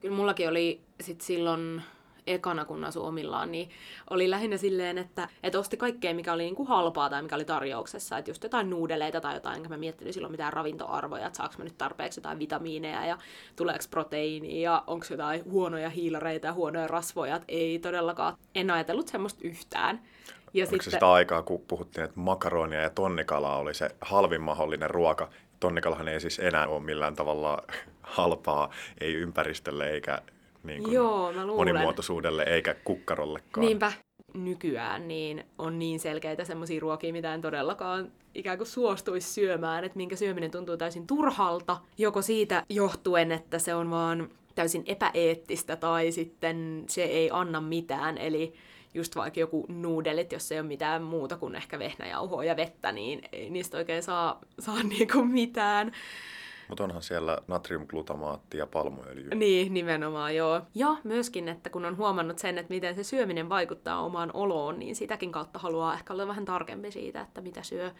Kyllä 0.00 0.16
mullakin 0.16 0.48
oli 0.48 0.80
sit 1.00 1.20
silloin 1.20 1.82
ekana, 2.34 2.64
kun 2.64 2.84
asui 2.84 3.06
omillaan, 3.06 3.52
niin 3.52 3.70
oli 4.10 4.30
lähinnä 4.30 4.56
silleen, 4.56 4.98
että, 4.98 5.28
että 5.42 5.58
osti 5.58 5.76
kaikkea, 5.76 6.14
mikä 6.14 6.32
oli 6.32 6.42
niin 6.42 6.54
kuin 6.54 6.68
halpaa 6.68 7.10
tai 7.10 7.22
mikä 7.22 7.34
oli 7.34 7.44
tarjouksessa. 7.44 8.18
Että 8.18 8.30
just 8.30 8.42
jotain 8.42 8.70
nuudeleita 8.70 9.20
tai 9.20 9.34
jotain, 9.34 9.56
enkä 9.56 9.68
mä 9.68 9.76
miettinyt 9.76 10.14
silloin 10.14 10.32
mitään 10.32 10.52
ravintoarvoja, 10.52 11.26
että 11.26 11.36
saaks 11.36 11.58
mä 11.58 11.64
nyt 11.64 11.78
tarpeeksi 11.78 12.20
jotain 12.20 12.38
vitamiineja 12.38 13.06
ja 13.06 13.18
tuleeko 13.56 13.84
proteiinia 13.90 14.70
ja 14.70 14.84
onko 14.86 15.06
jotain 15.10 15.44
huonoja 15.44 15.90
hiilareita 15.90 16.46
ja 16.46 16.52
huonoja 16.52 16.86
rasvoja. 16.86 17.36
Että 17.36 17.46
ei 17.48 17.78
todellakaan, 17.78 18.36
en 18.54 18.70
ajatellut 18.70 19.08
semmoista 19.08 19.40
yhtään. 19.44 20.00
Ja 20.54 20.62
Oliko 20.62 20.70
sitten... 20.70 20.84
se 20.84 20.90
sitä 20.90 21.12
aikaa, 21.12 21.42
kun 21.42 21.64
puhuttiin, 21.68 22.04
että 22.04 22.20
makaronia 22.20 22.80
ja 22.80 22.90
tonnikalaa 22.90 23.58
oli 23.58 23.74
se 23.74 23.90
halvin 24.00 24.40
mahdollinen 24.40 24.90
ruoka? 24.90 25.30
Tonnikalahan 25.60 26.08
ei 26.08 26.20
siis 26.20 26.38
enää 26.38 26.66
ole 26.66 26.82
millään 26.82 27.16
tavalla 27.16 27.62
halpaa, 28.02 28.70
ei 29.00 29.14
ympäristölle 29.14 29.90
eikä 29.90 30.22
niin 30.68 30.82
kuin 30.82 30.94
Joo, 30.94 31.32
mä 31.32 31.46
monimuotoisuudelle 31.46 32.42
eikä 32.42 32.74
kukkarollekaan. 32.74 33.66
Niinpä. 33.66 33.92
Nykyään 34.34 35.08
niin 35.08 35.44
on 35.58 35.78
niin 35.78 36.00
selkeitä 36.00 36.44
semmoisia 36.44 36.80
ruokia, 36.80 37.12
mitä 37.12 37.34
en 37.34 37.40
todellakaan 37.40 38.12
ikään 38.34 38.58
kuin 38.58 38.68
suostuisi 38.68 39.32
syömään, 39.32 39.84
että 39.84 39.96
minkä 39.96 40.16
syöminen 40.16 40.50
tuntuu 40.50 40.76
täysin 40.76 41.06
turhalta, 41.06 41.76
joko 41.98 42.22
siitä 42.22 42.62
johtuen, 42.68 43.32
että 43.32 43.58
se 43.58 43.74
on 43.74 43.90
vaan 43.90 44.28
täysin 44.54 44.82
epäeettistä 44.86 45.76
tai 45.76 46.12
sitten 46.12 46.84
se 46.88 47.02
ei 47.02 47.30
anna 47.32 47.60
mitään, 47.60 48.18
eli 48.18 48.54
just 48.94 49.16
vaikka 49.16 49.40
joku 49.40 49.66
nuudelit, 49.68 50.32
jos 50.32 50.52
ei 50.52 50.60
ole 50.60 50.68
mitään 50.68 51.02
muuta 51.02 51.36
kuin 51.36 51.54
ehkä 51.54 51.78
vehnäjauhoa 51.78 52.44
ja 52.44 52.56
vettä, 52.56 52.92
niin 52.92 53.20
ei 53.32 53.50
niistä 53.50 53.76
oikein 53.76 54.02
saa, 54.02 54.40
saa 54.58 54.82
niinku 54.98 55.24
mitään. 55.24 55.92
Mutta 56.68 56.84
onhan 56.84 57.02
siellä 57.02 57.38
natriumglutamaatti 57.46 58.58
ja 58.58 58.66
palmuöljy. 58.66 59.34
Niin, 59.34 59.74
nimenomaan 59.74 60.36
joo. 60.36 60.60
Ja 60.74 60.96
myöskin, 61.04 61.48
että 61.48 61.70
kun 61.70 61.84
on 61.84 61.96
huomannut 61.96 62.38
sen, 62.38 62.58
että 62.58 62.74
miten 62.74 62.94
se 62.94 63.02
syöminen 63.02 63.48
vaikuttaa 63.48 64.04
omaan 64.04 64.30
oloon, 64.34 64.78
niin 64.78 64.96
sitäkin 64.96 65.32
kautta 65.32 65.58
haluaa 65.58 65.94
ehkä 65.94 66.12
olla 66.12 66.28
vähän 66.28 66.44
tarkempi 66.44 66.90
siitä, 66.90 67.20
että 67.20 67.40
mitä 67.40 67.62
syö. 67.62 67.90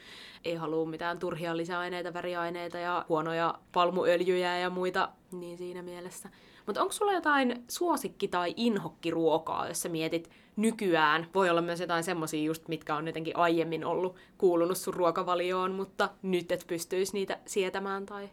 Ei 0.44 0.54
halua 0.54 0.86
mitään 0.86 1.18
turhia 1.18 1.56
lisäaineita, 1.56 2.14
väriaineita 2.14 2.78
ja 2.78 3.04
huonoja 3.08 3.54
palmuöljyjä 3.72 4.58
ja 4.58 4.70
muita, 4.70 5.08
niin 5.32 5.58
siinä 5.58 5.82
mielessä. 5.82 6.28
Mutta 6.66 6.80
onko 6.82 6.92
sulla 6.92 7.12
jotain 7.12 7.64
suosikki- 7.68 8.28
tai 8.28 8.54
inhokkiruokaa, 8.56 9.68
jos 9.68 9.82
sä 9.82 9.88
mietit 9.88 10.30
nykyään? 10.56 11.26
Voi 11.34 11.50
olla 11.50 11.62
myös 11.62 11.80
jotain 11.80 12.04
semmoisia 12.04 12.42
just, 12.42 12.68
mitkä 12.68 12.96
on 12.96 13.06
jotenkin 13.06 13.36
aiemmin 13.36 13.84
ollut 13.84 14.16
kuulunut 14.38 14.78
sun 14.78 14.94
ruokavalioon, 14.94 15.72
mutta 15.72 16.08
nyt 16.22 16.52
et 16.52 16.64
pystyisi 16.66 17.12
niitä 17.12 17.38
sietämään 17.46 18.06
tai... 18.06 18.30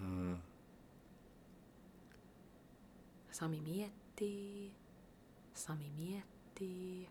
Hmm. 0.00 0.36
Sami 3.30 3.60
miettii. 3.60 4.72
Sami 5.54 5.90
miettii. 5.96 7.08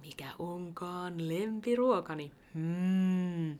Mikä 0.00 0.30
onkaan 0.38 1.28
lempiruokani? 1.28 2.32
Hmm. 2.54 3.58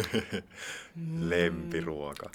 Lempiruoka. 1.30 2.30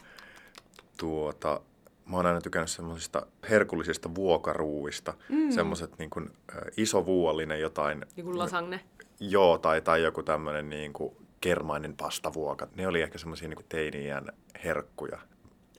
Tuota, 0.98 1.62
mä 2.06 2.16
oon 2.18 2.26
aina 2.26 2.42
tykännyt 2.42 2.72
semmoisista 2.72 3.28
herkullisista 3.50 4.16
vuokaruuista. 4.16 5.14
Mm. 5.30 5.52
Semmoiset 5.52 5.98
niin 5.98 6.10
kuin, 6.10 6.30
äh, 6.56 6.62
isovuollinen 6.78 7.60
jotain. 7.62 8.06
Joku 8.18 8.38
lasagne. 8.38 8.80
Joo, 9.20 9.58
tai, 9.58 9.82
tai 9.82 10.04
joku 10.04 10.24
tämmöinen 10.24 10.70
niin 10.70 10.94
kuin 10.94 11.16
kermainen 11.48 11.96
pastavuoka. 11.98 12.68
Ne 12.76 12.88
oli 12.88 13.02
ehkä 13.02 13.18
semmoisia 13.18 13.48
niin 13.48 13.66
teiniän 13.70 14.32
herkkuja. 14.64 15.20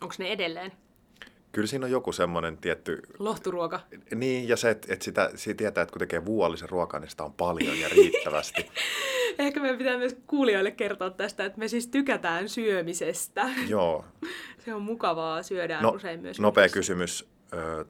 Onko 0.01 0.15
ne 0.19 0.29
edelleen? 0.29 0.73
Kyllä 1.53 1.67
siinä 1.67 1.87
on 1.87 1.93
joku 1.93 2.13
semmoinen 2.13 2.59
tietty... 2.59 3.03
Lohturuoka. 3.19 3.81
Niin, 4.15 4.49
ja 4.49 4.57
se, 4.57 4.71
että, 4.71 4.93
että 4.93 5.05
sitä, 5.05 5.31
sitä 5.35 5.57
tietää, 5.57 5.83
että 5.83 5.93
kun 5.93 6.01
tekee 6.01 6.25
vuollisen 6.25 6.69
ruokaa, 6.69 7.01
niin 7.01 7.11
sitä 7.11 7.25
on 7.25 7.33
paljon 7.33 7.81
ja 7.81 7.89
riittävästi. 7.89 8.71
Ehkä 9.39 9.61
meidän 9.61 9.79
pitää 9.79 9.99
myös 9.99 10.17
kuulijoille 10.27 10.71
kertoa 10.71 11.11
tästä, 11.11 11.45
että 11.45 11.59
me 11.59 11.69
siis 11.69 11.87
tykätään 11.87 12.49
syömisestä. 12.49 13.51
Joo. 13.69 14.05
se 14.65 14.75
on 14.75 14.83
mukavaa, 14.83 15.43
syödään 15.43 15.83
no, 15.83 15.91
usein 15.91 16.21
myös. 16.21 16.41
Nopea 16.41 16.63
yhdessä. 16.63 16.75
kysymys, 16.75 17.29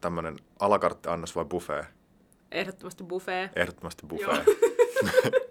tämmöinen 0.01 0.37
alakartti-annos 0.59 1.35
vai 1.35 1.45
buffet? 1.45 1.85
Ehdottomasti 2.51 3.03
buffet. 3.03 3.51
Ehdottomasti 3.55 4.05
buffet. 4.05 4.43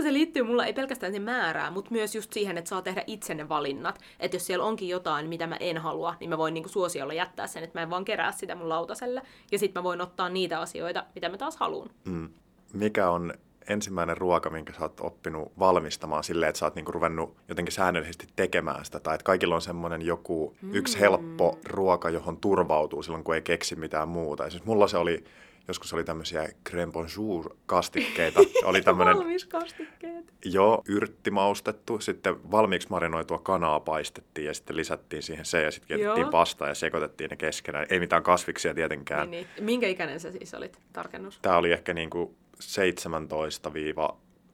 mutta 0.00 0.08
se 0.08 0.12
liittyy 0.12 0.42
mulla 0.42 0.66
ei 0.66 0.72
pelkästään 0.72 1.12
sen 1.12 1.22
määrään, 1.22 1.72
mutta 1.72 1.90
myös 1.90 2.14
just 2.14 2.32
siihen, 2.32 2.58
että 2.58 2.68
saa 2.68 2.82
tehdä 2.82 3.04
itse 3.06 3.34
ne 3.34 3.48
valinnat. 3.48 3.98
Että 4.20 4.34
jos 4.36 4.46
siellä 4.46 4.64
onkin 4.64 4.88
jotain, 4.88 5.28
mitä 5.28 5.46
mä 5.46 5.56
en 5.60 5.78
halua, 5.78 6.14
niin 6.20 6.30
mä 6.30 6.38
voin 6.38 6.54
niinku 6.54 6.68
suosiolla 6.68 7.12
jättää 7.12 7.46
sen, 7.46 7.64
että 7.64 7.78
mä 7.78 7.82
en 7.82 7.90
vaan 7.90 8.04
kerää 8.04 8.32
sitä 8.32 8.54
mun 8.54 8.68
lautaselle. 8.68 9.22
Ja 9.52 9.58
sitten 9.58 9.80
mä 9.80 9.84
voin 9.84 10.00
ottaa 10.00 10.28
niitä 10.28 10.60
asioita, 10.60 11.04
mitä 11.14 11.28
mä 11.28 11.36
taas 11.36 11.56
haluan. 11.56 11.90
Mm. 12.04 12.28
Mikä 12.72 13.10
on 13.10 13.34
ensimmäinen 13.68 14.16
ruoka, 14.16 14.50
minkä 14.50 14.72
sä 14.72 14.80
oot 14.82 15.00
oppinut 15.00 15.52
valmistamaan 15.58 16.24
silleen, 16.24 16.48
että 16.48 16.58
sä 16.58 16.66
oot 16.66 16.74
niinku 16.74 16.92
ruvennut 16.92 17.36
jotenkin 17.48 17.72
säännöllisesti 17.72 18.26
tekemään 18.36 18.84
sitä, 18.84 19.00
tai 19.00 19.14
että 19.14 19.24
kaikilla 19.24 19.54
on 19.54 19.62
semmoinen 19.62 20.02
joku 20.02 20.56
mm. 20.62 20.74
yksi 20.74 21.00
helppo 21.00 21.58
ruoka, 21.64 22.10
johon 22.10 22.36
turvautuu 22.36 23.02
silloin, 23.02 23.24
kun 23.24 23.34
ei 23.34 23.42
keksi 23.42 23.76
mitään 23.76 24.08
muuta. 24.08 24.44
Ja 24.44 24.50
siis 24.50 24.64
mulla 24.64 24.88
se 24.88 24.96
oli 24.96 25.24
joskus 25.70 25.92
oli 25.92 26.04
tämmöisiä 26.04 26.48
crème 26.68 26.92
bonjour-kastikkeita. 26.92 28.40
Oli 28.64 28.82
tämmöinen, 28.82 29.16
kastikkeet. 29.48 30.32
Joo, 30.44 30.82
yrtti 30.88 31.30
maustettu, 31.30 32.00
sitten 32.00 32.50
valmiiksi 32.50 32.88
marinoitua 32.90 33.38
kanaa 33.38 33.80
paistettiin 33.80 34.46
ja 34.46 34.54
sitten 34.54 34.76
lisättiin 34.76 35.22
siihen 35.22 35.44
se 35.44 35.62
ja 35.62 35.70
sitten 35.70 35.98
keitettiin 35.98 36.28
pasta 36.28 36.68
ja 36.68 36.74
sekoitettiin 36.74 37.30
ne 37.30 37.36
keskenään. 37.36 37.86
Ei 37.90 38.00
mitään 38.00 38.22
kasviksia 38.22 38.74
tietenkään. 38.74 39.30
Niin, 39.30 39.46
niin. 39.56 39.64
Minkä 39.64 39.88
ikäinen 39.88 40.20
sä 40.20 40.32
siis 40.32 40.54
olit, 40.54 40.78
tarkennus? 40.92 41.38
Tämä 41.42 41.56
oli 41.56 41.72
ehkä 41.72 41.94
niin 41.94 42.10
kuin 42.10 42.36
17 42.60 43.72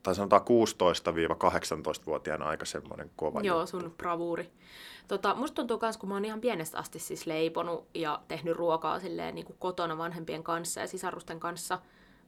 tai 0.06 0.14
sanotaan 0.14 0.42
16-18-vuotiaana 0.42 2.44
aika 2.44 2.64
semmoinen 2.64 3.10
kova 3.16 3.40
Joo, 3.40 3.60
juttu. 3.60 3.80
sun 3.80 3.94
bravuuri. 3.96 4.50
Tota, 5.08 5.34
musta 5.34 5.54
tuntuu 5.54 5.78
myös, 5.82 5.96
kun 5.96 6.08
mä 6.08 6.14
oon 6.14 6.24
ihan 6.24 6.40
pienestä 6.40 6.78
asti 6.78 6.98
siis 6.98 7.26
leiponut 7.26 7.88
ja 7.94 8.20
tehnyt 8.28 8.56
ruokaa 8.56 9.00
silleen 9.00 9.34
niin 9.34 9.46
kuin 9.46 9.56
kotona 9.58 9.98
vanhempien 9.98 10.42
kanssa 10.42 10.80
ja 10.80 10.86
sisarusten 10.86 11.40
kanssa. 11.40 11.78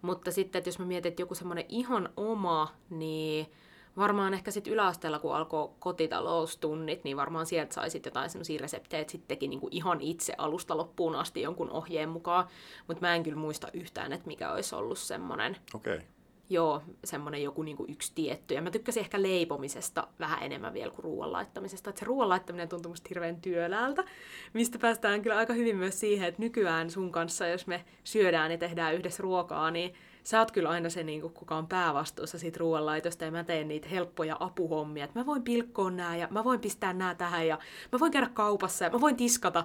Mutta 0.03 0.31
sitten, 0.31 0.59
että 0.59 0.69
jos 0.69 0.79
mä 0.79 0.85
mietin, 0.85 1.11
että 1.11 1.23
joku 1.23 1.35
semmoinen 1.35 1.65
ihan 1.69 2.09
oma, 2.17 2.75
niin 2.91 3.53
varmaan 3.97 4.35
ehkä 4.35 4.51
sitten 4.51 4.73
yläasteella, 4.73 5.19
kun 5.19 5.37
alkoi 5.37 5.71
kotitaloustunnit, 5.79 7.05
niin 7.05 7.17
varmaan 7.17 7.47
sieltä 7.47 7.75
sai 7.75 7.91
sitten 7.91 8.11
jotain 8.11 8.31
semmoisia 8.31 8.61
reseptejä, 8.61 9.01
että 9.01 9.13
sitten 9.13 9.29
teki 9.29 9.49
niinku 9.49 9.69
ihan 9.71 10.01
itse 10.01 10.35
alusta 10.39 10.77
loppuun 10.77 11.17
asti 11.17 11.43
jonkun 11.43 11.71
ohjeen 11.71 12.09
mukaan. 12.09 12.49
Mutta 12.87 13.01
mä 13.01 13.15
en 13.15 13.23
kyllä 13.23 13.39
muista 13.39 13.69
yhtään, 13.73 14.13
että 14.13 14.27
mikä 14.27 14.53
olisi 14.53 14.75
ollut 14.75 14.99
semmoinen. 14.99 15.57
Okei. 15.75 15.97
Okay 15.97 16.07
joo, 16.51 16.83
semmoinen 17.05 17.43
joku 17.43 17.63
niinku 17.63 17.85
yksi 17.89 18.13
tietty. 18.15 18.55
Ja 18.55 18.63
mä 18.63 18.71
tykkäsin 18.71 19.01
ehkä 19.01 19.23
leipomisesta 19.23 20.09
vähän 20.21 20.43
enemmän 20.43 20.75
vielä 20.75 20.91
kuin 20.91 21.05
ruoan 21.05 21.33
laittamisesta. 21.33 21.91
Että 21.91 22.01
se 22.01 22.07
ruoan 22.07 22.29
laittaminen 22.29 22.69
tuntuu 22.69 22.93
musta 22.93 23.09
hirveän 23.09 23.41
työläältä, 23.41 24.05
mistä 24.53 24.79
päästään 24.79 25.23
kyllä 25.23 25.37
aika 25.37 25.53
hyvin 25.53 25.77
myös 25.77 26.01
siihen, 26.01 26.29
että 26.29 26.43
nykyään 26.43 26.91
sun 26.91 27.13
kanssa, 27.13 27.47
jos 27.47 27.67
me 27.67 27.85
syödään 28.05 28.51
ja 28.51 28.59
tehdään 28.59 28.95
yhdessä 28.95 29.23
ruokaa, 29.23 29.71
niin 29.71 29.95
sä 30.25 30.39
oot 30.39 30.51
kyllä 30.51 30.69
aina 30.69 30.91
se, 30.91 31.03
niin 31.03 31.23
kuka 31.33 31.57
on 31.57 31.67
päävastuussa 31.67 32.39
siitä 32.39 32.59
ruoanlaitosta 32.59 33.25
ja 33.25 33.31
mä 33.31 33.45
teen 33.45 33.69
niitä 33.69 33.89
helppoja 33.89 34.37
apuhommia. 34.41 35.05
Että 35.05 35.19
mä 35.19 35.27
voin 35.27 35.43
pilkkoa 35.43 35.91
nää 35.91 36.17
ja 36.17 36.29
mä 36.31 36.45
voin 36.45 36.61
pistää 36.61 36.93
nää 36.93 37.15
tähän 37.15 37.47
ja 37.47 37.59
mä 37.93 38.01
voin 38.01 38.13
käydä 38.13 38.31
kaupassa 38.35 38.85
ja 38.85 38.91
mä 38.91 39.01
voin 39.01 39.17
tiskata. 39.17 39.65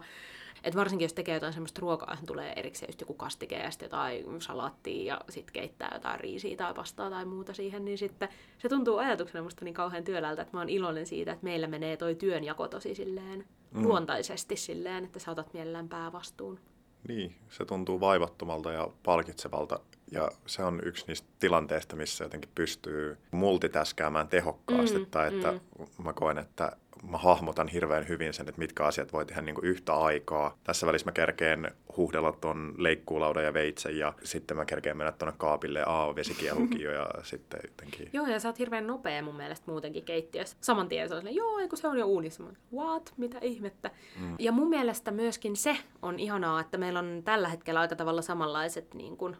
Et 0.63 0.75
varsinkin 0.75 1.05
jos 1.05 1.13
tekee 1.13 1.33
jotain 1.33 1.53
semmoista 1.53 1.81
ruokaa, 1.81 2.17
tulee 2.25 2.53
erikseen 2.55 2.89
just 2.89 3.01
joku 3.01 3.13
kastike 3.13 3.55
ja 3.55 3.71
sitten 3.71 3.85
jotain 3.85 4.41
salaattia 4.41 5.13
ja 5.13 5.21
sitten 5.29 5.53
keittää 5.53 5.91
jotain 5.93 6.19
riisiä 6.19 6.57
tai 6.57 6.73
pastaa 6.73 7.09
tai 7.09 7.25
muuta 7.25 7.53
siihen, 7.53 7.85
niin 7.85 7.97
sitten 7.97 8.29
se 8.57 8.69
tuntuu 8.69 8.97
ajatuksena 8.97 9.43
musta 9.43 9.65
niin 9.65 9.73
kauhean 9.73 10.03
työlältä, 10.03 10.41
että 10.41 10.57
mä 10.57 10.61
oon 10.61 10.69
iloinen 10.69 11.05
siitä, 11.05 11.31
että 11.31 11.43
meillä 11.43 11.67
menee 11.67 11.97
toi 11.97 12.15
työnjako 12.15 12.67
tosi 12.67 12.95
silleen 12.95 13.45
mm. 13.71 13.83
luontaisesti 13.83 14.55
silleen, 14.55 15.03
että 15.03 15.19
sä 15.19 15.31
otat 15.31 15.53
mielellään 15.53 15.89
päävastuun. 15.89 16.59
Niin, 17.07 17.35
se 17.49 17.65
tuntuu 17.65 17.99
vaivattomalta 17.99 18.71
ja 18.71 18.87
palkitsevalta 19.03 19.79
ja 20.11 20.31
se 20.45 20.63
on 20.63 20.81
yksi 20.85 21.05
niistä 21.07 21.27
tilanteista, 21.39 21.95
missä 21.95 22.23
jotenkin 22.23 22.51
pystyy 22.55 23.17
multitaskaamaan 23.31 24.27
tehokkaasti, 24.27 24.99
mm, 24.99 25.05
tai 25.05 25.35
että 25.35 25.51
mm. 25.51 26.03
mä 26.03 26.13
koen, 26.13 26.37
että 26.37 26.71
mä 27.11 27.17
hahmotan 27.17 27.67
hirveän 27.67 28.07
hyvin 28.07 28.33
sen, 28.33 28.49
että 28.49 28.59
mitkä 28.59 28.85
asiat 28.85 29.13
voi 29.13 29.25
tehdä 29.25 29.41
niin 29.41 29.55
kuin 29.55 29.65
yhtä 29.65 29.93
aikaa. 29.93 30.57
Tässä 30.63 30.87
välissä 30.87 31.07
mä 31.07 31.11
kerkeen 31.11 31.71
huhdella 31.97 32.31
ton 32.31 32.73
leikkuulaudan 32.77 33.43
ja 33.43 33.53
veitsen 33.53 33.97
ja 33.97 34.13
sitten 34.23 34.57
mä 34.57 34.65
kerkeen 34.65 34.97
mennä 34.97 35.11
tuonne 35.11 35.35
kaapille 35.37 35.79
ja 35.79 36.13
vesikiehukin 36.15 36.81
ja 36.81 37.09
sitten 37.23 37.59
jotenkin... 37.63 38.09
Joo, 38.13 38.27
ja 38.27 38.39
sä 38.39 38.49
oot 38.49 38.59
hirveän 38.59 38.87
nopea 38.87 39.23
mun 39.23 39.35
mielestä 39.35 39.71
muutenkin 39.71 40.03
keittiössä. 40.03 40.57
Saman 40.61 40.89
tien 40.89 41.09
se 41.09 41.15
on 41.15 41.21
silleen, 41.21 41.35
joo, 41.35 41.59
eikö 41.59 41.75
se 41.75 41.87
on 41.87 41.97
jo 41.97 42.05
uunissa. 42.05 42.43
Mä, 42.43 42.49
What? 42.73 43.13
Mitä 43.17 43.37
ihmettä? 43.41 43.91
Mm. 44.19 44.35
Ja 44.39 44.51
mun 44.51 44.69
mielestä 44.69 45.11
myöskin 45.11 45.55
se 45.55 45.77
on 46.01 46.19
ihanaa, 46.19 46.61
että 46.61 46.77
meillä 46.77 46.99
on 46.99 47.21
tällä 47.25 47.47
hetkellä 47.47 47.79
aika 47.79 47.95
tavalla 47.95 48.21
samanlaiset 48.21 48.93
niin 48.93 49.17
kuin 49.17 49.37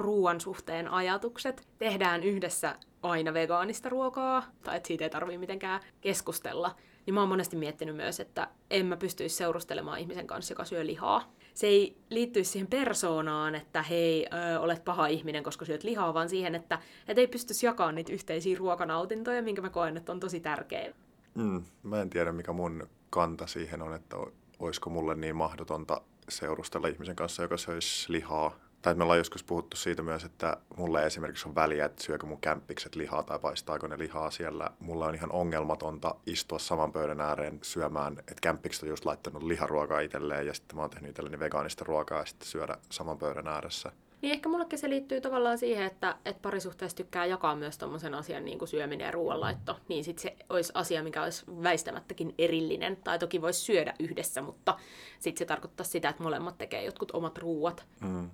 ruoan 0.00 0.40
suhteen 0.40 0.88
ajatukset. 0.88 1.68
Tehdään 1.78 2.22
yhdessä 2.22 2.76
aina 3.02 3.34
vegaanista 3.34 3.88
ruokaa, 3.88 4.42
tai 4.64 4.76
että 4.76 4.86
siitä 4.86 5.04
ei 5.04 5.10
tarvitse 5.10 5.38
mitenkään 5.38 5.80
keskustella. 6.00 6.76
niin 7.06 7.14
mä 7.14 7.20
oon 7.20 7.28
monesti 7.28 7.56
miettinyt 7.56 7.96
myös, 7.96 8.20
että 8.20 8.48
en 8.70 8.86
mä 8.86 8.96
pystyisi 8.96 9.36
seurustelemaan 9.36 9.98
ihmisen 9.98 10.26
kanssa, 10.26 10.52
joka 10.52 10.64
syö 10.64 10.86
lihaa. 10.86 11.32
Se 11.54 11.66
ei 11.66 11.96
liittyisi 12.10 12.50
siihen 12.50 12.66
persoonaan, 12.66 13.54
että 13.54 13.82
hei, 13.82 14.26
ö, 14.26 14.60
olet 14.60 14.84
paha 14.84 15.06
ihminen, 15.06 15.42
koska 15.42 15.64
syöt 15.64 15.84
lihaa, 15.84 16.14
vaan 16.14 16.28
siihen, 16.28 16.54
että 16.54 16.78
et 17.08 17.18
ei 17.18 17.26
pystyisi 17.26 17.66
jakamaan 17.66 17.94
niitä 17.94 18.12
yhteisiä 18.12 18.58
ruokanautintoja, 18.58 19.42
minkä 19.42 19.62
mä 19.62 19.70
koen, 19.70 19.96
että 19.96 20.12
on 20.12 20.20
tosi 20.20 20.40
tärkeä. 20.40 20.92
Mm, 21.34 21.62
mä 21.82 22.00
en 22.00 22.10
tiedä, 22.10 22.32
mikä 22.32 22.52
mun 22.52 22.88
kanta 23.10 23.46
siihen 23.46 23.82
on, 23.82 23.94
että 23.94 24.16
olisiko 24.58 24.90
mulle 24.90 25.14
niin 25.14 25.36
mahdotonta 25.36 26.00
seurustella 26.28 26.88
ihmisen 26.88 27.16
kanssa, 27.16 27.42
joka 27.42 27.56
söisi 27.56 28.12
lihaa 28.12 28.56
tai 28.82 28.94
me 28.94 29.02
ollaan 29.02 29.18
joskus 29.18 29.44
puhuttu 29.44 29.76
siitä 29.76 30.02
myös, 30.02 30.24
että 30.24 30.56
mulle 30.76 31.06
esimerkiksi 31.06 31.48
on 31.48 31.54
väliä, 31.54 31.84
että 31.84 32.02
syökö 32.02 32.26
mun 32.26 32.40
kämppikset 32.40 32.94
lihaa 32.94 33.22
tai 33.22 33.38
paistaako 33.38 33.86
ne 33.86 33.98
lihaa 33.98 34.30
siellä. 34.30 34.70
Mulla 34.80 35.06
on 35.06 35.14
ihan 35.14 35.32
ongelmatonta 35.32 36.14
istua 36.26 36.58
saman 36.58 36.92
pöydän 36.92 37.20
ääreen 37.20 37.58
syömään, 37.62 38.18
että 38.18 38.40
kämppikset 38.42 38.82
on 38.82 38.88
just 38.88 39.04
laittanut 39.04 39.42
liharuokaa 39.42 40.00
itselleen 40.00 40.46
ja 40.46 40.54
sitten 40.54 40.76
mä 40.76 40.82
oon 40.82 40.90
tehnyt 40.90 41.10
itselleni 41.10 41.38
vegaanista 41.38 41.84
ruokaa 41.84 42.18
ja 42.18 42.26
sitten 42.26 42.48
syödä 42.48 42.76
saman 42.90 43.18
pöydän 43.18 43.48
ääressä. 43.48 43.92
Niin 44.22 44.32
ehkä 44.32 44.48
mullekin 44.48 44.78
se 44.78 44.90
liittyy 44.90 45.20
tavallaan 45.20 45.58
siihen, 45.58 45.86
että, 45.86 46.16
että 46.24 46.42
parisuhteessa 46.42 46.96
tykkää 46.96 47.26
jakaa 47.26 47.56
myös 47.56 47.78
tommosen 47.78 48.14
asian 48.14 48.44
niin 48.44 48.58
kuin 48.58 48.68
syöminen 48.68 49.04
ja 49.04 49.10
ruoanlaitto. 49.10 49.76
Niin 49.88 50.04
sitten 50.04 50.22
se 50.22 50.36
olisi 50.48 50.72
asia, 50.74 51.02
mikä 51.02 51.22
olisi 51.22 51.44
väistämättäkin 51.62 52.34
erillinen. 52.38 52.96
Tai 52.96 53.18
toki 53.18 53.42
voisi 53.42 53.60
syödä 53.60 53.94
yhdessä, 53.98 54.42
mutta 54.42 54.76
sitten 55.18 55.38
se 55.38 55.44
tarkoittaa 55.44 55.84
sitä, 55.84 56.08
että 56.08 56.22
molemmat 56.22 56.58
tekee 56.58 56.84
jotkut 56.84 57.10
omat 57.10 57.38
ruuat. 57.38 57.86
Mm. 58.00 58.30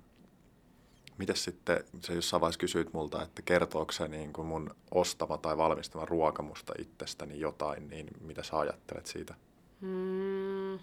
Mites 1.17 1.43
sitten, 1.43 1.83
se 2.01 2.13
jossain 2.13 2.41
vaiheessa 2.41 2.59
kysyit 2.59 2.93
multa, 2.93 3.23
että 3.23 3.41
kertooko 3.41 3.91
se 3.91 4.07
niin 4.07 4.33
kuin 4.33 4.47
mun 4.47 4.75
ostama 4.91 5.37
tai 5.37 5.57
valmistama 5.57 6.05
ruoka 6.05 6.43
musta 6.43 6.73
itsestäni 6.79 7.39
jotain, 7.39 7.89
niin 7.89 8.07
mitä 8.21 8.43
sä 8.43 8.59
ajattelet 8.59 9.05
siitä? 9.05 9.35
Hmm. 9.81 10.79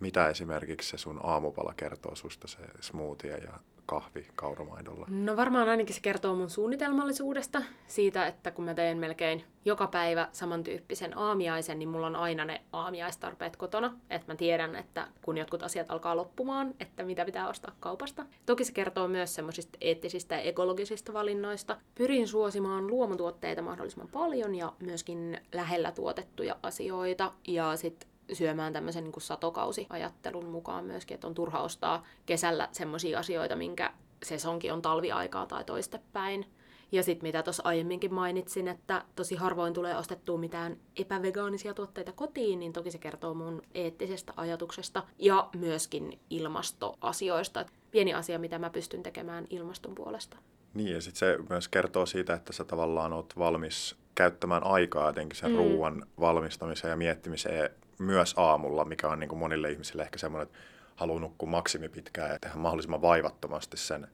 Mitä 0.00 0.28
esimerkiksi 0.28 0.88
se 0.90 0.98
sun 0.98 1.20
aamupala 1.22 1.74
kertoo 1.76 2.14
susta, 2.14 2.48
se 2.48 2.58
smoothie 2.80 3.36
ja 3.36 3.58
kahvi 3.90 4.26
kauromaidolla? 4.34 5.06
No 5.08 5.36
varmaan 5.36 5.68
ainakin 5.68 5.94
se 5.94 6.00
kertoo 6.00 6.34
mun 6.34 6.50
suunnitelmallisuudesta, 6.50 7.62
siitä, 7.86 8.26
että 8.26 8.50
kun 8.50 8.64
mä 8.64 8.74
teen 8.74 8.98
melkein 8.98 9.44
joka 9.64 9.86
päivä 9.86 10.28
samantyyppisen 10.32 11.18
aamiaisen, 11.18 11.78
niin 11.78 11.88
mulla 11.88 12.06
on 12.06 12.16
aina 12.16 12.44
ne 12.44 12.60
aamiaistarpeet 12.72 13.56
kotona, 13.56 13.96
että 14.10 14.32
mä 14.32 14.36
tiedän, 14.36 14.76
että 14.76 15.08
kun 15.22 15.38
jotkut 15.38 15.62
asiat 15.62 15.90
alkaa 15.90 16.16
loppumaan, 16.16 16.74
että 16.80 17.02
mitä 17.02 17.24
pitää 17.24 17.48
ostaa 17.48 17.76
kaupasta. 17.80 18.26
Toki 18.46 18.64
se 18.64 18.72
kertoo 18.72 19.08
myös 19.08 19.34
semmoisista 19.34 19.78
eettisistä 19.80 20.34
ja 20.34 20.40
ekologisista 20.40 21.12
valinnoista. 21.12 21.76
Pyrin 21.94 22.28
suosimaan 22.28 22.86
luomutuotteita 22.86 23.62
mahdollisimman 23.62 24.08
paljon 24.08 24.54
ja 24.54 24.72
myöskin 24.80 25.40
lähellä 25.52 25.92
tuotettuja 25.92 26.56
asioita 26.62 27.32
ja 27.48 27.76
sitten 27.76 28.09
syömään 28.32 28.72
tämmöisen 28.72 29.04
niin 29.04 29.20
satokausiajattelun 29.20 30.44
mukaan 30.44 30.84
myöskin, 30.84 31.14
että 31.14 31.26
on 31.26 31.34
turha 31.34 31.60
ostaa 31.60 32.06
kesällä 32.26 32.68
semmoisia 32.72 33.18
asioita, 33.18 33.56
minkä 33.56 33.92
sesonkin 34.22 34.72
on 34.72 34.82
talviaikaa 34.82 35.46
tai 35.46 35.64
toistepäin. 35.64 36.46
Ja 36.92 37.02
sitten 37.02 37.28
mitä 37.28 37.42
tuossa 37.42 37.62
aiemminkin 37.66 38.14
mainitsin, 38.14 38.68
että 38.68 39.04
tosi 39.16 39.34
harvoin 39.34 39.74
tulee 39.74 39.96
ostettua 39.96 40.38
mitään 40.38 40.76
epävegaanisia 40.96 41.74
tuotteita 41.74 42.12
kotiin, 42.12 42.58
niin 42.60 42.72
toki 42.72 42.90
se 42.90 42.98
kertoo 42.98 43.34
mun 43.34 43.62
eettisestä 43.74 44.32
ajatuksesta 44.36 45.02
ja 45.18 45.48
myöskin 45.56 46.20
ilmastoasioista. 46.30 47.64
Pieni 47.90 48.14
asia, 48.14 48.38
mitä 48.38 48.58
mä 48.58 48.70
pystyn 48.70 49.02
tekemään 49.02 49.46
ilmaston 49.50 49.94
puolesta. 49.94 50.36
Niin, 50.74 50.92
ja 50.92 51.00
sitten 51.00 51.18
se 51.18 51.38
myös 51.48 51.68
kertoo 51.68 52.06
siitä, 52.06 52.34
että 52.34 52.52
sä 52.52 52.64
tavallaan 52.64 53.12
oot 53.12 53.38
valmis 53.38 53.96
käyttämään 54.14 54.66
aikaa 54.66 55.06
jotenkin 55.06 55.36
sen 55.36 55.50
mm. 55.50 55.56
ruoan 55.56 56.06
valmistamiseen 56.20 56.90
ja 56.90 56.96
miettimiseen 56.96 57.70
myös 58.00 58.34
aamulla, 58.36 58.84
mikä 58.84 59.08
on 59.08 59.20
niin 59.20 59.28
kuin 59.28 59.38
monille 59.38 59.70
ihmisille 59.70 60.02
ehkä 60.02 60.18
semmoinen, 60.18 60.46
että 60.46 60.58
haluaa 60.96 61.20
nukkua 61.20 61.48
maksimi 61.48 61.88
pitkään 61.88 62.30
ja 62.30 62.38
tehdä 62.38 62.56
mahdollisimman 62.56 63.02
vaivattomasti 63.02 63.76
sen, 63.76 64.08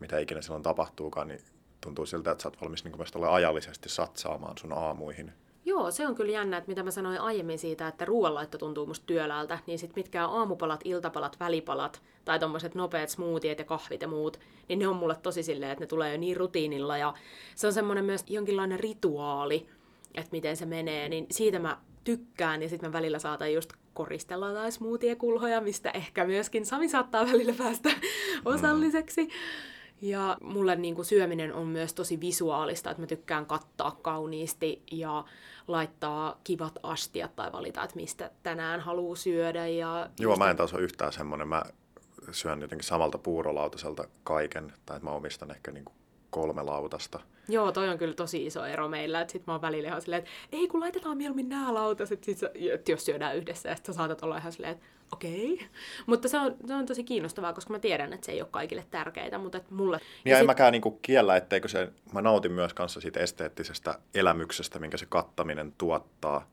mitä 0.00 0.18
ikinä 0.18 0.42
silloin 0.42 0.62
tapahtuukaan, 0.62 1.28
niin 1.28 1.40
tuntuu 1.80 2.06
siltä, 2.06 2.30
että 2.30 2.42
sä 2.42 2.48
oot 2.48 2.60
valmis 2.60 2.84
niin 2.84 2.92
kuin 2.92 3.28
ajallisesti 3.30 3.88
satsaamaan 3.88 4.58
sun 4.58 4.72
aamuihin. 4.72 5.32
Joo, 5.64 5.90
se 5.90 6.06
on 6.06 6.14
kyllä 6.14 6.32
jännä, 6.32 6.56
että 6.56 6.68
mitä 6.68 6.82
mä 6.82 6.90
sanoin 6.90 7.20
aiemmin 7.20 7.58
siitä, 7.58 7.88
että 7.88 8.04
ruoanlaitto 8.04 8.58
tuntuu 8.58 8.86
musta 8.86 9.06
työläältä, 9.06 9.58
niin 9.66 9.78
sit 9.78 9.96
mitkään 9.96 10.30
aamupalat, 10.30 10.80
iltapalat, 10.84 11.40
välipalat 11.40 12.02
tai 12.24 12.38
tommoset 12.38 12.74
nopeat 12.74 13.08
smoothiet 13.08 13.58
ja 13.58 13.64
kahvit 13.64 14.02
ja 14.02 14.08
muut, 14.08 14.40
niin 14.68 14.78
ne 14.78 14.88
on 14.88 14.96
mulle 14.96 15.16
tosi 15.22 15.42
silleen, 15.42 15.72
että 15.72 15.82
ne 15.82 15.86
tulee 15.86 16.12
jo 16.12 16.18
niin 16.18 16.36
rutiinilla 16.36 16.96
ja 16.96 17.14
se 17.54 17.66
on 17.66 17.72
semmoinen 17.72 18.04
myös 18.04 18.24
jonkinlainen 18.26 18.80
rituaali, 18.80 19.68
että 20.14 20.32
miten 20.32 20.56
se 20.56 20.66
menee, 20.66 21.08
niin 21.08 21.26
siitä 21.30 21.58
mä 21.58 21.78
tykkään, 22.06 22.62
ja 22.62 22.68
sitten 22.68 22.88
mä 22.88 22.92
välillä 22.92 23.18
saatan 23.18 23.52
just 23.52 23.72
koristella 23.94 24.52
tai 24.52 24.72
smoothie-kulhoja, 24.72 25.60
mistä 25.60 25.90
ehkä 25.90 26.24
myöskin 26.24 26.66
Sami 26.66 26.88
saattaa 26.88 27.26
välillä 27.26 27.54
päästä 27.58 27.88
mm. 27.88 27.96
osalliseksi. 28.44 29.28
Ja 30.02 30.36
mulle 30.40 30.76
niin 30.76 30.94
kuin 30.94 31.04
syöminen 31.04 31.54
on 31.54 31.66
myös 31.66 31.94
tosi 31.94 32.20
visuaalista, 32.20 32.90
että 32.90 33.02
mä 33.02 33.06
tykkään 33.06 33.46
kattaa 33.46 33.98
kauniisti 34.02 34.82
ja 34.92 35.24
laittaa 35.68 36.40
kivat 36.44 36.78
astiat 36.82 37.36
tai 37.36 37.52
valita, 37.52 37.82
että 37.82 37.96
mistä 37.96 38.30
tänään 38.42 38.80
haluaa 38.80 39.16
syödä. 39.16 39.66
Ja 39.66 40.10
Joo, 40.20 40.36
mä 40.36 40.50
en 40.50 40.56
taas 40.56 40.74
ole 40.74 40.82
yhtään 40.82 41.12
semmoinen. 41.12 41.48
Mä 41.48 41.62
syön 42.30 42.60
jotenkin 42.60 42.86
samalta 42.86 43.18
puurolautaselta 43.18 44.04
kaiken, 44.24 44.72
tai 44.86 44.96
että 44.96 45.08
mä 45.08 45.14
omistan 45.14 45.50
ehkä 45.50 45.70
niin 45.70 45.84
kuin 45.84 45.96
kolme 46.36 46.62
lautasta. 46.62 47.20
Joo, 47.48 47.72
toi 47.72 47.88
on 47.88 47.98
kyllä 47.98 48.14
tosi 48.14 48.46
iso 48.46 48.64
ero 48.64 48.88
meillä, 48.88 49.20
että 49.20 49.32
sit 49.32 49.46
mä 49.46 49.52
oon 49.52 49.62
välillä 49.62 49.88
ihan 49.88 50.02
silleen, 50.02 50.18
että 50.18 50.30
ei 50.52 50.68
kun 50.68 50.80
laitetaan 50.80 51.16
mieluummin 51.16 51.48
nämä 51.48 51.74
lautaset, 51.74 52.24
sit, 52.24 52.38
että 52.72 52.92
jos 52.92 53.04
syödään 53.04 53.36
yhdessä, 53.36 53.68
ja 53.68 53.76
sitten 53.76 53.94
saatat 53.94 54.22
olla 54.22 54.36
ihan 54.36 54.52
silleen, 54.52 54.72
että 54.72 54.86
okei. 55.12 55.54
Okay. 55.54 55.66
Mutta 56.06 56.28
se 56.28 56.38
on, 56.38 56.56
se 56.66 56.74
on 56.74 56.86
tosi 56.86 57.04
kiinnostavaa, 57.04 57.52
koska 57.52 57.72
mä 57.72 57.78
tiedän, 57.78 58.12
että 58.12 58.26
se 58.26 58.32
ei 58.32 58.40
ole 58.40 58.48
kaikille 58.50 58.86
tärkeää, 58.90 59.38
mutta 59.38 59.58
että 59.58 59.74
mulle... 59.74 59.96
Niin 59.96 60.06
ja, 60.24 60.30
ja 60.30 60.36
sit... 60.36 60.40
en 60.40 60.46
mäkään 60.46 60.72
niinku 60.72 60.90
kiellä, 60.90 61.36
etteikö 61.36 61.68
se, 61.68 61.92
mä 62.12 62.22
nautin 62.22 62.52
myös 62.52 62.74
kanssa 62.74 63.00
siitä 63.00 63.20
esteettisestä 63.20 63.98
elämyksestä, 64.14 64.78
minkä 64.78 64.96
se 64.96 65.06
kattaminen 65.06 65.72
tuottaa. 65.78 66.48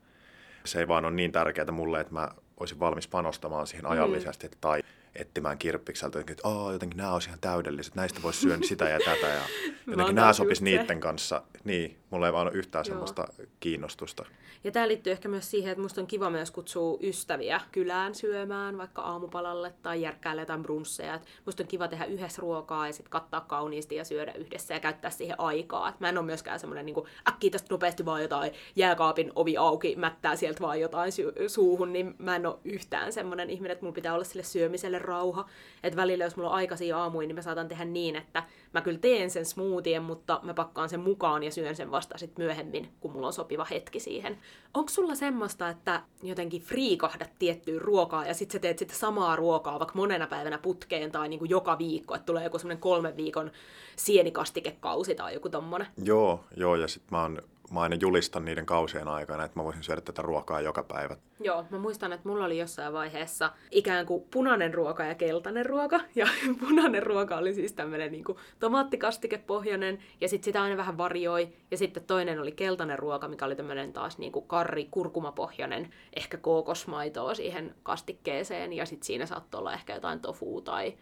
Se 0.65 0.79
ei 0.79 0.87
vaan 0.87 1.05
ole 1.05 1.13
niin 1.13 1.31
tärkeää 1.31 1.71
mulle, 1.71 1.99
että 1.99 2.13
mä 2.13 2.29
olisin 2.57 2.79
valmis 2.79 3.07
panostamaan 3.07 3.67
siihen 3.67 3.85
ajallisesti, 3.85 4.47
mm. 4.47 4.53
tai 4.61 4.83
etsimään 5.15 5.57
kirppikseltä, 5.57 6.19
että 6.19 6.33
jotenkin 6.73 6.97
nämä 6.97 7.13
olisi 7.13 7.29
ihan 7.29 7.39
täydelliset, 7.39 7.95
näistä 7.95 8.21
voisi 8.21 8.39
syödä 8.39 8.67
sitä 8.67 8.89
ja 8.89 8.99
tätä 8.99 9.27
ja 9.27 9.41
jotenkin 9.87 10.15
nämä 10.15 10.33
sopisi 10.33 10.63
niiden 10.63 10.99
kanssa. 10.99 11.43
Niin, 11.63 11.97
mulla 12.13 12.27
ei 12.27 12.33
vaan 12.33 12.47
ole 12.47 12.57
yhtään 12.57 12.85
Joo. 12.87 12.93
semmoista 12.93 13.27
kiinnostusta. 13.59 14.25
Ja 14.63 14.71
tämä 14.71 14.87
liittyy 14.87 15.13
ehkä 15.13 15.29
myös 15.29 15.51
siihen, 15.51 15.71
että 15.71 15.81
musta 15.81 16.01
on 16.01 16.07
kiva 16.07 16.29
myös 16.29 16.51
kutsua 16.51 16.97
ystäviä 17.01 17.61
kylään 17.71 18.15
syömään, 18.15 18.77
vaikka 18.77 19.01
aamupalalle 19.01 19.73
tai 19.81 20.01
järkkäällä 20.01 20.41
jotain 20.41 20.63
brunsseja. 20.63 21.13
Et 21.13 21.25
musta 21.45 21.63
on 21.63 21.67
kiva 21.67 21.87
tehdä 21.87 22.05
yhdessä 22.05 22.41
ruokaa 22.41 22.87
ja 22.87 22.93
sitten 22.93 23.11
kattaa 23.11 23.41
kauniisti 23.41 23.95
ja 23.95 24.03
syödä 24.03 24.33
yhdessä 24.33 24.73
ja 24.73 24.79
käyttää 24.79 25.11
siihen 25.11 25.39
aikaa. 25.39 25.89
Et 25.89 25.99
mä 25.99 26.09
en 26.09 26.17
ole 26.17 26.25
myöskään 26.25 26.59
semmoinen 26.59 26.85
niin 26.85 26.95
äkkiä 27.29 27.49
tästä 27.49 27.73
nopeasti 27.73 28.05
vaan 28.05 28.21
jotain 28.21 28.51
jääkaapin 28.75 29.31
ovi 29.35 29.57
auki, 29.57 29.95
mättää 29.95 30.35
sieltä 30.35 30.61
vaan 30.61 30.79
jotain 30.79 31.11
suuhun, 31.47 31.93
niin 31.93 32.15
mä 32.17 32.35
en 32.35 32.45
ole 32.45 32.57
yhtään 32.65 33.13
semmoinen 33.13 33.49
ihminen, 33.49 33.71
että 33.71 33.85
mulla 33.85 33.95
pitää 33.95 34.13
olla 34.13 34.23
sille 34.23 34.43
syömiselle 34.43 34.99
rauha. 34.99 35.49
Että 35.83 35.97
välillä, 35.97 36.23
jos 36.23 36.35
mulla 36.35 36.49
on 36.49 36.55
aikaisia 36.55 36.97
aamuja, 36.97 37.27
niin 37.27 37.35
mä 37.35 37.41
saatan 37.41 37.67
tehdä 37.67 37.85
niin, 37.85 38.15
että 38.15 38.43
mä 38.73 38.81
kyllä 38.81 38.99
teen 38.99 39.29
sen 39.29 39.45
smoothien, 39.45 40.03
mutta 40.03 40.39
mä 40.43 40.53
pakkaan 40.53 40.89
sen 40.89 40.99
mukaan 40.99 41.43
ja 41.43 41.51
syön 41.51 41.75
sen 41.75 41.91
vasta 41.91 42.02
sit 42.15 42.37
myöhemmin, 42.37 42.89
kun 42.99 43.11
mulla 43.11 43.27
on 43.27 43.33
sopiva 43.33 43.65
hetki 43.65 43.99
siihen. 43.99 44.37
Onko 44.73 44.89
sulla 44.89 45.15
semmoista, 45.15 45.69
että 45.69 46.01
jotenkin 46.23 46.61
friikahdat 46.61 47.29
tiettyyn 47.39 47.81
ruokaa 47.81 48.25
ja 48.25 48.33
sitten 48.33 48.53
sä 48.53 48.59
teet 48.59 48.79
sitä 48.79 48.93
samaa 48.95 49.35
ruokaa 49.35 49.79
vaikka 49.79 49.95
monena 49.95 50.27
päivänä 50.27 50.57
putkeen 50.57 51.11
tai 51.11 51.29
niin 51.29 51.39
kuin 51.39 51.49
joka 51.49 51.77
viikko, 51.77 52.15
että 52.15 52.25
tulee 52.25 52.43
joku 52.43 52.59
semmoinen 52.59 52.81
kolmen 52.81 53.17
viikon 53.17 53.51
sienikastikekausi 53.95 55.15
tai 55.15 55.33
joku 55.33 55.49
tommonen? 55.49 55.87
Joo, 56.03 56.43
joo 56.57 56.75
ja 56.75 56.87
sitten 56.87 57.07
mä 57.11 57.21
oon 57.21 57.41
mä 57.71 57.79
aina 57.79 57.95
julistan 58.01 58.45
niiden 58.45 58.65
kausien 58.65 59.07
aikana, 59.07 59.43
että 59.43 59.59
mä 59.59 59.63
voisin 59.63 59.83
syödä 59.83 60.01
tätä 60.01 60.21
ruokaa 60.21 60.61
joka 60.61 60.83
päivä. 60.83 61.17
Joo, 61.39 61.65
mä 61.69 61.79
muistan, 61.79 62.13
että 62.13 62.29
mulla 62.29 62.45
oli 62.45 62.57
jossain 62.57 62.93
vaiheessa 62.93 63.51
ikään 63.71 64.05
kuin 64.05 64.23
punainen 64.31 64.73
ruoka 64.73 65.05
ja 65.05 65.15
keltainen 65.15 65.65
ruoka. 65.65 65.99
Ja 66.15 66.27
punainen 66.59 67.03
ruoka 67.03 67.37
oli 67.37 67.53
siis 67.53 67.73
tämmöinen 67.73 68.11
niin 68.11 68.23
tomaattikastikepohjainen, 68.59 69.99
ja 70.21 70.29
sitten 70.29 70.45
sitä 70.45 70.63
aina 70.63 70.77
vähän 70.77 70.97
varioi. 70.97 71.53
Ja 71.71 71.77
sitten 71.77 72.03
toinen 72.03 72.39
oli 72.39 72.51
keltainen 72.51 72.99
ruoka, 72.99 73.27
mikä 73.27 73.45
oli 73.45 73.55
tämmöinen 73.55 73.93
taas 73.93 74.17
niin 74.17 74.31
kuin 74.31 74.47
karri, 74.47 74.87
kurkumapohjainen, 74.91 75.93
ehkä 76.15 76.37
kookosmaitoa 76.37 77.35
siihen 77.35 77.75
kastikkeeseen. 77.83 78.73
Ja 78.73 78.85
sitten 78.85 79.05
siinä 79.05 79.25
saattoi 79.25 79.59
olla 79.59 79.73
ehkä 79.73 79.93
jotain 79.93 80.19
tofua 80.19 80.61
tai 80.61 80.97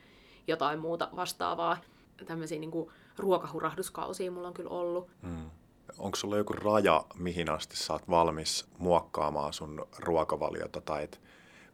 jotain 0.48 0.80
muuta 0.80 1.10
vastaavaa. 1.16 1.78
Tämmöisiä 2.26 2.60
niin 2.60 2.72
kuin 2.72 2.90
ruokahurahduskausia 3.18 4.32
mulla 4.32 4.48
on 4.48 4.54
kyllä 4.54 4.70
ollut. 4.70 5.10
Mm 5.22 5.50
onko 5.98 6.18
sulla 6.18 6.38
joku 6.38 6.54
raja, 6.54 7.04
mihin 7.16 7.50
asti 7.50 7.78
sä 7.78 7.94
oot 7.94 8.10
valmis 8.10 8.66
muokkaamaan 8.78 9.54
sun 9.54 9.88
ruokavaliota 10.00 10.82
tai 10.82 11.04
et 11.04 11.22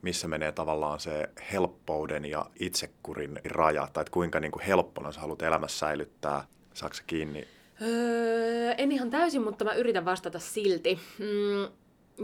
missä 0.02 0.28
menee 0.28 0.52
tavallaan 0.52 1.00
se 1.00 1.30
helppouden 1.52 2.26
ja 2.26 2.46
itsekurin 2.60 3.40
raja, 3.46 3.88
tai 3.94 4.02
että 4.02 4.12
kuinka 4.12 4.40
niin 4.40 4.52
kuin 4.52 4.64
helppona 4.64 5.12
sä 5.12 5.20
haluat 5.20 5.42
elämässä 5.42 5.80
säilyttää, 5.80 6.44
saako 6.74 6.96
kiinni? 7.08 7.48
Öö, 7.82 8.72
en 8.78 8.92
ihan 8.92 9.10
täysin, 9.10 9.42
mutta 9.42 9.66
mä 9.66 9.74
yritän 9.74 10.06
vastata 10.06 10.40
silti. 10.40 11.00
Mm, 11.20 11.74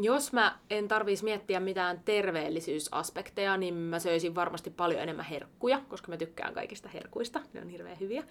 Jos 0.02 0.34
mä 0.34 0.60
en 0.70 0.88
tarvitsisi 0.88 1.24
miettiä 1.24 1.60
mitään 1.60 2.02
terveellisyysaspekteja, 2.06 3.58
niin 3.58 3.74
mä 3.74 4.00
söisin 4.00 4.36
varmasti 4.36 4.70
paljon 4.70 5.02
enemmän 5.02 5.26
herkkuja, 5.26 5.82
koska 5.90 6.08
mä 6.12 6.18
tykkään 6.18 6.54
kaikista 6.54 6.90
herkuista, 6.90 7.42
ne 7.54 7.62
on 7.62 7.70
hirveän 7.70 8.00
hyviä. 8.00 8.24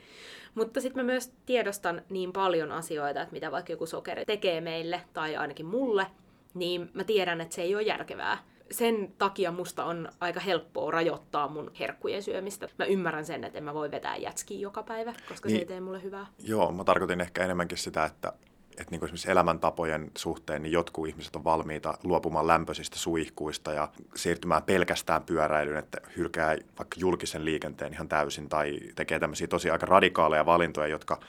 Mutta 0.54 0.80
sitten 0.80 1.04
mä 1.04 1.12
myös 1.12 1.32
tiedostan 1.46 2.02
niin 2.10 2.32
paljon 2.32 2.72
asioita, 2.72 3.22
että 3.22 3.32
mitä 3.32 3.52
vaikka 3.52 3.72
joku 3.72 3.86
sokeri 3.86 4.24
tekee 4.24 4.60
meille, 4.60 5.00
tai 5.12 5.36
ainakin 5.36 5.66
mulle, 5.66 6.06
niin 6.54 6.90
mä 6.94 7.04
tiedän, 7.04 7.40
että 7.40 7.54
se 7.54 7.62
ei 7.62 7.74
ole 7.74 7.82
järkevää 7.82 8.38
sen 8.72 9.12
takia 9.18 9.52
musta 9.52 9.84
on 9.84 10.08
aika 10.20 10.40
helppoa 10.40 10.90
rajoittaa 10.90 11.48
mun 11.48 11.70
herkkujen 11.80 12.22
syömistä. 12.22 12.68
Mä 12.78 12.84
ymmärrän 12.84 13.24
sen, 13.24 13.44
että 13.44 13.58
en 13.58 13.64
mä 13.64 13.74
voi 13.74 13.90
vetää 13.90 14.16
jätskiä 14.16 14.58
joka 14.58 14.82
päivä, 14.82 15.14
koska 15.28 15.48
niin, 15.48 15.56
se 15.56 15.62
ei 15.62 15.66
tee 15.66 15.80
mulle 15.80 16.02
hyvää. 16.02 16.26
Joo, 16.38 16.72
mä 16.72 16.84
tarkoitin 16.84 17.20
ehkä 17.20 17.44
enemmänkin 17.44 17.78
sitä, 17.78 18.04
että 18.04 18.32
että 18.78 18.90
niin 18.90 18.98
kuin 18.98 19.06
esimerkiksi 19.06 19.30
elämäntapojen 19.30 20.10
suhteen 20.18 20.62
niin 20.62 20.72
jotkut 20.72 21.08
ihmiset 21.08 21.36
on 21.36 21.44
valmiita 21.44 21.98
luopumaan 22.04 22.46
lämpöisistä 22.46 22.96
suihkuista 22.96 23.72
ja 23.72 23.88
siirtymään 24.14 24.62
pelkästään 24.62 25.22
pyöräilyyn, 25.22 25.78
että 25.78 25.98
hylkää 26.16 26.56
vaikka 26.78 26.96
julkisen 26.96 27.44
liikenteen 27.44 27.92
ihan 27.92 28.08
täysin 28.08 28.48
tai 28.48 28.78
tekee 28.94 29.18
tämmöisiä 29.18 29.46
tosi 29.46 29.70
aika 29.70 29.86
radikaaleja 29.86 30.46
valintoja, 30.46 30.86
jotka 30.86 31.20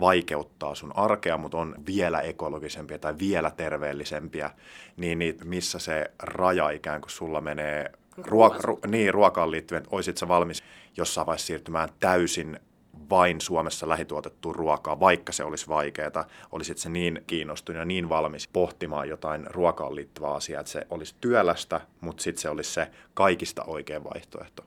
vaikeuttaa 0.00 0.74
sun 0.74 0.96
arkea, 0.96 1.38
mutta 1.38 1.58
on 1.58 1.74
vielä 1.86 2.20
ekologisempia 2.20 2.98
tai 2.98 3.14
vielä 3.18 3.50
terveellisempiä, 3.50 4.50
niin, 4.96 5.18
niin 5.18 5.36
missä 5.44 5.78
se 5.78 6.10
raja 6.18 6.70
ikään 6.70 7.00
kuin 7.00 7.10
sulla 7.10 7.40
menee 7.40 7.92
ruoka, 8.16 8.58
ru, 8.62 8.80
niin, 8.86 9.14
ruokaan 9.14 9.50
liittyen, 9.50 9.78
että 9.82 9.96
olisit 9.96 10.16
sä 10.16 10.28
valmis 10.28 10.62
jossain 10.96 11.26
vaiheessa 11.26 11.46
siirtymään 11.46 11.88
täysin 12.00 12.60
vain 13.10 13.40
Suomessa 13.40 13.88
lähituotettua 13.88 14.52
ruokaa, 14.52 15.00
vaikka 15.00 15.32
se 15.32 15.44
olisi 15.44 15.68
vaikeaa, 15.68 16.24
olisit 16.52 16.78
se 16.78 16.88
niin 16.88 17.24
kiinnostunut 17.26 17.78
ja 17.78 17.84
niin 17.84 18.08
valmis 18.08 18.48
pohtimaan 18.48 19.08
jotain 19.08 19.46
ruokaan 19.50 19.94
liittyvää 19.94 20.34
asiaa, 20.34 20.60
että 20.60 20.72
se 20.72 20.86
olisi 20.90 21.14
työlästä, 21.20 21.80
mutta 22.00 22.22
sitten 22.22 22.42
se 22.42 22.48
olisi 22.48 22.70
se 22.70 22.90
kaikista 23.14 23.64
oikein 23.64 24.04
vaihtoehto. 24.04 24.64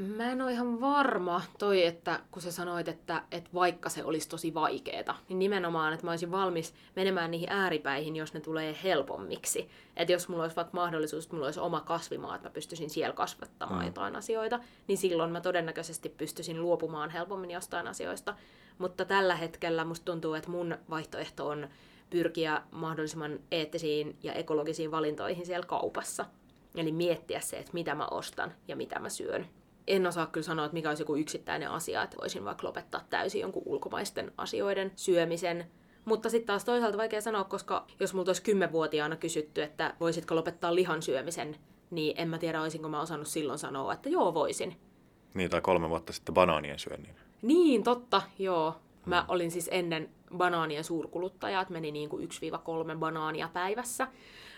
Mä 0.00 0.32
en 0.32 0.42
ole 0.42 0.52
ihan 0.52 0.80
varma 0.80 1.42
toi, 1.58 1.84
että 1.86 2.20
kun 2.30 2.42
sä 2.42 2.52
sanoit, 2.52 2.88
että, 2.88 3.22
että 3.30 3.50
vaikka 3.54 3.88
se 3.88 4.04
olisi 4.04 4.28
tosi 4.28 4.54
vaikeeta, 4.54 5.14
niin 5.28 5.38
nimenomaan, 5.38 5.92
että 5.92 6.06
mä 6.06 6.10
olisin 6.10 6.30
valmis 6.30 6.74
menemään 6.96 7.30
niihin 7.30 7.48
ääripäihin, 7.50 8.16
jos 8.16 8.34
ne 8.34 8.40
tulee 8.40 8.76
helpommiksi. 8.84 9.70
Että 9.96 10.12
jos 10.12 10.28
mulla 10.28 10.42
olisi 10.42 10.56
vaikka 10.56 10.76
mahdollisuus, 10.76 11.24
että 11.24 11.36
mulla 11.36 11.46
olisi 11.46 11.60
oma 11.60 11.80
kasvimaa, 11.80 12.34
että 12.34 12.48
mä 12.48 12.52
pystyisin 12.52 12.90
siellä 12.90 13.14
kasvattamaan 13.14 13.80
mm. 13.80 13.86
jotain 13.86 14.16
asioita, 14.16 14.60
niin 14.88 14.98
silloin 14.98 15.30
mä 15.30 15.40
todennäköisesti 15.40 16.08
pystyisin 16.08 16.62
luopumaan 16.62 17.10
helpommin 17.10 17.50
jostain 17.50 17.86
asioista. 17.86 18.34
Mutta 18.78 19.04
tällä 19.04 19.36
hetkellä 19.36 19.84
musta 19.84 20.04
tuntuu, 20.04 20.34
että 20.34 20.50
mun 20.50 20.78
vaihtoehto 20.90 21.48
on 21.48 21.68
pyrkiä 22.10 22.62
mahdollisimman 22.70 23.38
eettisiin 23.50 24.16
ja 24.22 24.32
ekologisiin 24.32 24.90
valintoihin 24.90 25.46
siellä 25.46 25.66
kaupassa. 25.66 26.26
Eli 26.74 26.92
miettiä 26.92 27.40
se, 27.40 27.56
että 27.56 27.72
mitä 27.72 27.94
mä 27.94 28.06
ostan 28.06 28.52
ja 28.68 28.76
mitä 28.76 28.98
mä 28.98 29.08
syön 29.08 29.46
en 29.86 30.06
osaa 30.06 30.26
kyllä 30.26 30.44
sanoa, 30.44 30.64
että 30.64 30.74
mikä 30.74 30.88
olisi 30.88 31.02
joku 31.02 31.16
yksittäinen 31.16 31.70
asia, 31.70 32.02
että 32.02 32.16
voisin 32.20 32.44
vaikka 32.44 32.66
lopettaa 32.66 33.04
täysin 33.10 33.40
jonkun 33.40 33.62
ulkomaisten 33.66 34.32
asioiden 34.36 34.92
syömisen. 34.96 35.66
Mutta 36.04 36.30
sitten 36.30 36.46
taas 36.46 36.64
toisaalta 36.64 36.98
vaikea 36.98 37.20
sanoa, 37.20 37.44
koska 37.44 37.86
jos 38.00 38.14
multa 38.14 38.28
olisi 38.28 38.42
kymmenvuotiaana 38.42 39.16
kysytty, 39.16 39.62
että 39.62 39.94
voisitko 40.00 40.34
lopettaa 40.34 40.74
lihan 40.74 41.02
syömisen, 41.02 41.56
niin 41.90 42.14
en 42.18 42.28
mä 42.28 42.38
tiedä, 42.38 42.62
olisinko 42.62 42.88
mä 42.88 43.00
osannut 43.00 43.28
silloin 43.28 43.58
sanoa, 43.58 43.92
että 43.92 44.08
joo, 44.08 44.34
voisin. 44.34 44.76
Niin, 45.34 45.50
tai 45.50 45.60
kolme 45.60 45.88
vuotta 45.88 46.12
sitten 46.12 46.34
banaanien 46.34 46.78
syönnin. 46.78 47.16
Niin, 47.42 47.82
totta, 47.82 48.22
joo. 48.38 48.74
Mä 49.06 49.20
hmm. 49.20 49.30
olin 49.30 49.50
siis 49.50 49.68
ennen 49.72 50.10
banaanien 50.36 50.84
suurkuluttaja, 50.84 51.60
että 51.60 51.72
meni 51.72 51.90
niin 51.90 52.08
kuin 52.08 52.28
1-3 52.94 52.98
banaania 52.98 53.48
päivässä. 53.52 54.08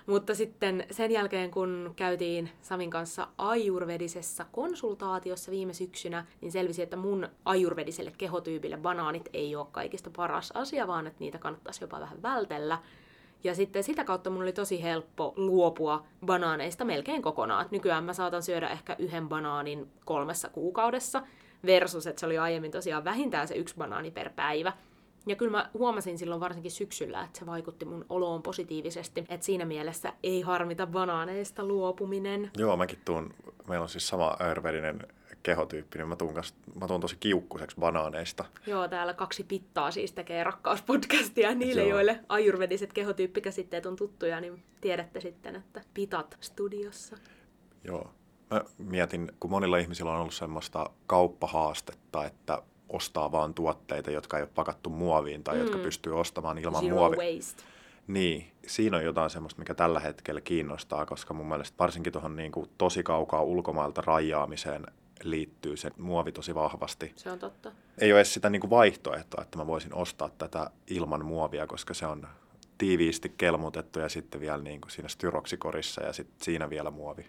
Mutta 0.07 0.35
sitten 0.35 0.87
sen 0.91 1.11
jälkeen, 1.11 1.51
kun 1.51 1.93
käytiin 1.97 2.51
Samin 2.63 2.91
kanssa 2.91 3.29
ajurvedisessä 3.39 4.47
konsultaatiossa 4.53 5.51
viime 5.51 5.73
syksynä, 5.73 6.25
niin 6.41 6.53
selvisi, 6.53 6.83
että 6.83 6.97
mun 6.97 7.29
ajurvediselle 7.45 8.13
kehotyypille 8.19 8.77
banaanit 8.77 9.29
ei 9.33 9.57
ole 9.57 9.67
kaikista 9.73 10.11
paras 10.17 10.53
asia, 10.55 10.87
vaan 10.87 11.07
että 11.07 11.21
niitä 11.21 11.39
kannattaisi 11.39 11.85
jopa 11.85 12.01
vähän 12.01 12.23
vältellä. 12.23 12.79
Ja 13.45 13.55
sitten 13.55 13.85
sitä 13.85 14.05
kautta 14.05 14.31
mun 14.31 14.43
oli 14.43 14.53
tosi 14.53 14.83
helppo 14.83 15.33
luopua 15.37 16.05
banaaneista 16.27 16.85
melkein 16.85 17.23
kokonaan. 17.23 17.67
Nykyään 17.71 18.05
mä 18.05 18.13
saatan 18.13 18.43
syödä 18.43 18.69
ehkä 18.69 18.97
yhden 18.99 19.29
banaanin 19.29 19.91
kolmessa 20.05 20.49
kuukaudessa, 20.49 21.23
versus 21.67 22.07
että 22.07 22.21
se 22.21 22.27
oli 22.27 22.39
aiemmin 22.39 22.71
tosiaan 22.71 23.05
vähintään 23.05 23.49
se 23.49 23.55
yksi 23.55 23.75
banaani 23.79 24.11
per 24.11 24.31
päivä. 24.37 24.73
Ja 25.27 25.37
kyllä 25.37 25.51
mä 25.51 25.71
huomasin 25.75 26.19
silloin 26.19 26.41
varsinkin 26.41 26.71
syksyllä, 26.71 27.25
että 27.25 27.39
se 27.39 27.47
vaikutti 27.47 27.85
mun 27.85 28.07
oloon 28.09 28.43
positiivisesti. 28.43 29.25
Että 29.29 29.47
siinä 29.47 29.65
mielessä 29.65 30.13
ei 30.23 30.41
harmita 30.41 30.87
banaaneista 30.87 31.65
luopuminen. 31.65 32.51
Joo, 32.59 32.77
mäkin 32.77 32.99
tuun, 33.05 33.35
meillä 33.69 33.83
on 33.83 33.89
siis 33.89 34.09
sama 34.09 34.37
ayurvedinen 34.39 35.07
kehotyyppi, 35.43 35.99
niin 35.99 36.09
mä 36.09 36.17
tuun, 36.17 36.35
kanssa, 36.35 36.55
mä 36.81 36.87
tuun 36.87 37.01
tosi 37.01 37.17
kiukkuseksi 37.21 37.77
banaaneista. 37.81 38.45
Joo, 38.67 38.89
täällä 38.89 39.15
kaksi 39.15 39.45
pittaa 39.45 39.91
siis 39.91 40.13
tekee 40.13 40.45
rakkauspodcastia. 40.45 41.55
Niille, 41.63 41.81
Joo. 41.81 41.91
joille 41.91 42.21
ajurvediset 42.29 42.93
kehotyyppikäsitteet 42.93 43.87
on 43.87 43.97
tuttuja, 43.97 44.41
niin 44.41 44.63
tiedätte 44.81 45.21
sitten, 45.21 45.57
että 45.57 45.83
pitat 45.95 46.37
studiossa. 46.41 47.17
Joo. 47.85 48.11
Mä 48.51 48.61
mietin, 48.79 49.33
kun 49.41 49.51
monilla 49.51 49.79
ihmisillä 49.79 50.13
on 50.13 50.21
ollut 50.21 50.35
semmoista 50.35 50.91
kauppahaastetta, 51.07 52.25
että 52.25 52.63
ostaa 52.93 53.33
vaan 53.33 53.55
tuotteita, 53.55 54.11
jotka 54.11 54.37
ei 54.37 54.43
ole 54.43 54.51
pakattu 54.55 54.91
muoviin 54.91 55.45
tai 55.45 55.55
mm. 55.55 55.61
jotka 55.61 55.79
pystyy 55.79 56.21
ostamaan 56.21 56.59
ilman 56.59 56.85
Zero 56.85 56.97
muovia. 56.97 57.19
waste. 57.19 57.63
Niin, 58.07 58.53
siinä 58.67 58.97
on 58.97 59.05
jotain 59.05 59.31
semmoista, 59.31 59.59
mikä 59.59 59.75
tällä 59.75 60.01
hetkellä 60.01 60.41
kiinnostaa, 60.41 61.07
koska 61.07 61.35
mun 61.35 61.49
mielestä 61.49 61.77
varsinkin 61.79 62.13
tuohon 62.13 62.37
niin 62.37 62.53
kuin 62.53 62.71
tosi 62.79 63.03
kaukaa 63.03 63.43
ulkomailta 63.43 64.03
rajaamiseen 64.07 64.87
liittyy 65.23 65.77
se 65.77 65.91
muovi 65.99 66.33
tosi 66.33 66.55
vahvasti. 66.55 67.13
Se 67.17 67.31
on 67.31 67.39
totta. 67.39 67.73
Ei 67.99 68.13
ole 68.13 68.21
edes 68.21 68.35
sitä 68.35 68.51
niin 68.51 68.61
kuin 68.61 68.71
vaihtoehtoa, 68.71 69.43
että 69.43 69.59
mä 69.59 69.67
voisin 69.67 69.95
ostaa 69.95 70.31
tätä 70.39 70.71
ilman 70.87 71.25
muovia, 71.25 71.67
koska 71.67 71.95
se 71.95 72.07
on 72.07 72.29
tiiviisti 72.79 73.29
kelmutettu 73.37 73.99
ja 73.99 74.09
sitten 74.09 74.41
vielä 74.41 74.63
niin 74.63 74.81
kuin 74.81 74.91
siinä 74.91 75.09
styroksikorissa 75.09 76.03
ja 76.03 76.13
sitten 76.13 76.45
siinä 76.45 76.71
vielä 76.71 76.91
muovi. 76.91 77.27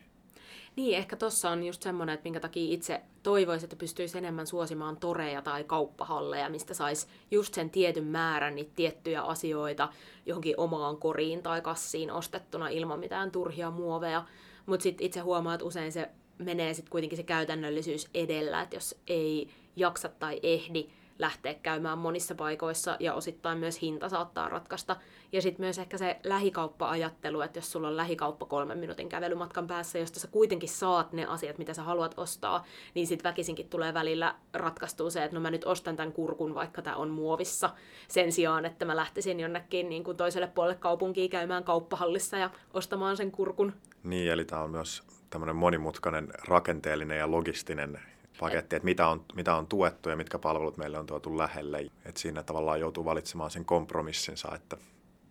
Niin, 0.76 0.98
ehkä 0.98 1.16
tossa 1.16 1.50
on 1.50 1.64
just 1.64 1.82
semmoinen, 1.82 2.14
että 2.14 2.24
minkä 2.24 2.40
takia 2.40 2.74
itse 2.74 3.02
toivoisin, 3.24 3.66
että 3.66 3.76
pystyisi 3.76 4.18
enemmän 4.18 4.48
suosimaan 4.48 4.98
toreja 4.98 5.42
tai 5.42 5.64
kauppahalleja, 5.64 6.50
mistä 6.50 6.74
sais 6.74 7.08
just 7.32 7.54
sen 7.54 7.70
tietyn 7.70 8.04
määrän 8.04 8.56
niitä 8.56 8.72
tiettyjä 8.76 9.22
asioita 9.22 9.90
johonkin 10.26 10.60
omaan 10.60 10.98
koriin 10.98 11.44
tai 11.44 11.62
kassiin 11.62 12.12
ostettuna 12.12 12.68
ilman 12.68 13.00
mitään 13.00 13.32
turhia 13.32 13.72
muoveja. 13.72 14.26
Mutta 14.66 14.84
sitten 14.84 15.06
itse 15.06 15.20
huomaa, 15.20 15.54
että 15.54 15.66
usein 15.66 15.92
se 15.92 16.10
menee 16.38 16.74
sitten 16.74 16.92
kuitenkin 16.92 17.18
se 17.18 17.24
käytännöllisyys 17.24 18.10
edellä, 18.14 18.62
että 18.62 18.76
jos 18.76 18.96
ei 19.08 19.50
jaksa 19.76 20.10
tai 20.10 20.40
ehdi, 20.44 20.90
lähteä 21.20 21.54
käymään 21.54 21.98
monissa 21.98 22.36
paikoissa 22.36 22.98
ja 23.00 23.14
osittain 23.14 23.58
myös 23.58 23.82
hinta 23.82 24.10
saattaa 24.10 24.50
ratkaista. 24.50 24.96
Ja 25.32 25.42
sitten 25.42 25.66
myös 25.66 25.80
ehkä 25.80 25.98
se 25.98 26.20
lähikauppa-ajattelu, 26.24 27.42
että 27.42 27.58
jos 27.58 27.72
sulla 27.72 27.88
on 27.88 27.98
lähikauppa 27.98 28.46
kolmen 28.46 28.78
minuutin 28.78 29.10
kävelymatkan 29.10 29.68
päässä, 29.68 30.00
josta 30.00 30.20
sä 30.20 30.28
kuitenkin 30.28 30.70
saat 30.70 31.14
ne 31.14 31.26
asiat, 31.26 31.58
mitä 31.58 31.74
sä 31.74 31.84
haluat 31.84 32.14
ostaa, 32.18 32.66
niin 32.94 33.08
sitten 33.08 33.30
väkisinkin 33.30 33.70
tulee 33.70 33.94
välillä 33.94 34.36
ratkaistua 34.54 35.10
se, 35.10 35.24
että 35.24 35.36
no 35.36 35.42
mä 35.42 35.52
nyt 35.52 35.66
ostan 35.66 35.96
tämän 35.96 36.14
kurkun, 36.14 36.56
vaikka 36.56 36.82
tämä 36.82 36.96
on 36.96 37.10
muovissa, 37.10 37.70
sen 38.08 38.32
sijaan, 38.32 38.66
että 38.66 38.86
mä 38.86 38.96
lähtisin 38.96 39.40
jonnekin 39.40 39.90
niin 39.90 40.04
kuin 40.04 40.18
toiselle 40.18 40.48
puolelle 40.48 40.76
kaupunkiin 40.80 41.30
käymään 41.30 41.64
kauppahallissa 41.64 42.38
ja 42.38 42.50
ostamaan 42.74 43.18
sen 43.18 43.32
kurkun. 43.32 43.74
Niin, 44.04 44.32
eli 44.32 44.46
tämä 44.46 44.62
on 44.62 44.72
myös 44.72 45.04
tämmöinen 45.30 45.56
monimutkainen 45.56 46.28
rakenteellinen 46.48 47.18
ja 47.18 47.32
logistinen 47.32 48.00
paketti, 48.40 48.76
että 48.76 48.86
mitä 48.86 49.08
on, 49.08 49.26
mitä 49.36 49.56
on 49.56 49.68
tuettu 49.68 50.10
ja 50.10 50.16
mitkä 50.16 50.40
palvelut 50.40 50.78
meille 50.78 50.98
on 50.98 51.06
tuotu 51.06 51.38
lähelle. 51.38 51.80
Että 52.06 52.22
siinä 52.22 52.44
tavallaan 52.44 52.80
joutuu 52.80 53.06
valitsemaan 53.06 53.52
sen 53.52 53.66
kompromissinsa. 53.66 54.56
Että... 54.56 54.78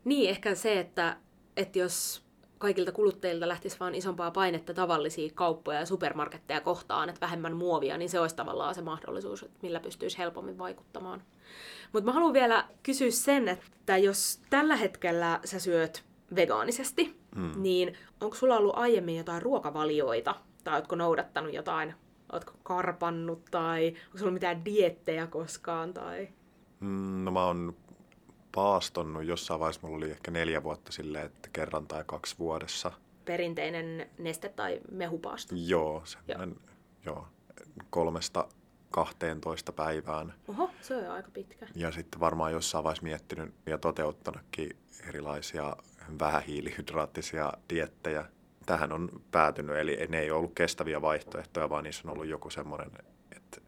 Niin, 0.04 0.30
ehkä 0.30 0.54
se, 0.54 0.80
että, 0.80 1.16
että 1.56 1.78
jos 1.78 2.22
kaikilta 2.58 2.92
kuluttajilta 2.92 3.48
lähtisi 3.48 3.76
vaan 3.80 3.94
isompaa 3.94 4.30
painetta 4.30 4.74
tavallisia 4.74 5.30
kauppoja 5.34 5.78
ja 5.78 5.86
supermarketteja 5.86 6.60
kohtaan, 6.60 7.08
että 7.08 7.20
vähemmän 7.20 7.56
muovia, 7.56 7.98
niin 7.98 8.08
se 8.08 8.20
olisi 8.20 8.36
tavallaan 8.36 8.74
se 8.74 8.82
mahdollisuus, 8.82 9.42
että 9.42 9.58
millä 9.62 9.80
pystyisi 9.80 10.18
helpommin 10.18 10.58
vaikuttamaan. 10.58 11.22
Mutta 11.92 12.04
mä 12.04 12.12
haluan 12.12 12.32
vielä 12.32 12.68
kysyä 12.82 13.10
sen, 13.10 13.48
että 13.48 13.96
jos 13.96 14.40
tällä 14.50 14.76
hetkellä 14.76 15.40
sä 15.44 15.58
syöt 15.58 16.04
vegaanisesti, 16.34 17.16
hmm. 17.34 17.52
niin 17.56 17.96
onko 18.20 18.36
sulla 18.36 18.56
ollut 18.58 18.78
aiemmin 18.78 19.16
jotain 19.16 19.42
ruokavalioita, 19.42 20.34
tai 20.64 20.74
ootko 20.74 20.96
noudattanut 20.96 21.54
jotain 21.54 21.94
Ootko 22.32 22.52
karpannut 22.62 23.44
tai 23.50 23.94
onko 24.06 24.18
sulla 24.18 24.32
mitään 24.32 24.64
diettejä 24.64 25.26
koskaan? 25.26 25.94
Tai... 25.94 26.28
Mm, 26.80 27.24
no 27.24 27.30
mä 27.30 27.46
oon 27.46 27.76
paastonnut 28.54 29.24
jossain 29.24 29.60
vaiheessa, 29.60 29.80
mulla 29.86 29.96
oli 29.96 30.10
ehkä 30.10 30.30
neljä 30.30 30.62
vuotta 30.62 30.92
silleen, 30.92 31.26
että 31.26 31.48
kerran 31.52 31.86
tai 31.86 32.04
kaksi 32.06 32.38
vuodessa. 32.38 32.92
Perinteinen 33.24 34.10
neste- 34.18 34.48
tai 34.56 34.80
mehupaasto? 34.90 35.54
Joo, 35.58 36.02
semmoinen, 36.04 36.56
joo. 37.04 37.14
joo, 37.14 37.26
kolmesta 37.90 38.48
12 38.90 39.72
päivään. 39.72 40.34
Oho, 40.48 40.70
se 40.80 40.96
on 40.96 41.10
aika 41.10 41.30
pitkä. 41.30 41.66
Ja 41.74 41.92
sitten 41.92 42.20
varmaan 42.20 42.52
jossain 42.52 42.84
vaiheessa 42.84 43.02
miettinyt 43.02 43.54
ja 43.66 43.78
toteuttanutkin 43.78 44.76
erilaisia 45.08 45.76
vähähiilihydraattisia 46.20 47.52
diettejä. 47.70 48.24
Tähän 48.66 48.92
on 48.92 49.08
päätynyt, 49.30 49.76
eli 49.76 50.06
ne 50.08 50.20
ei 50.20 50.30
ole 50.30 50.38
ollut 50.38 50.54
kestäviä 50.54 51.02
vaihtoehtoja, 51.02 51.70
vaan 51.70 51.84
niissä 51.84 52.08
on 52.08 52.14
ollut 52.14 52.26
joku 52.26 52.50
semmoinen, 52.50 52.90
että 53.36 53.60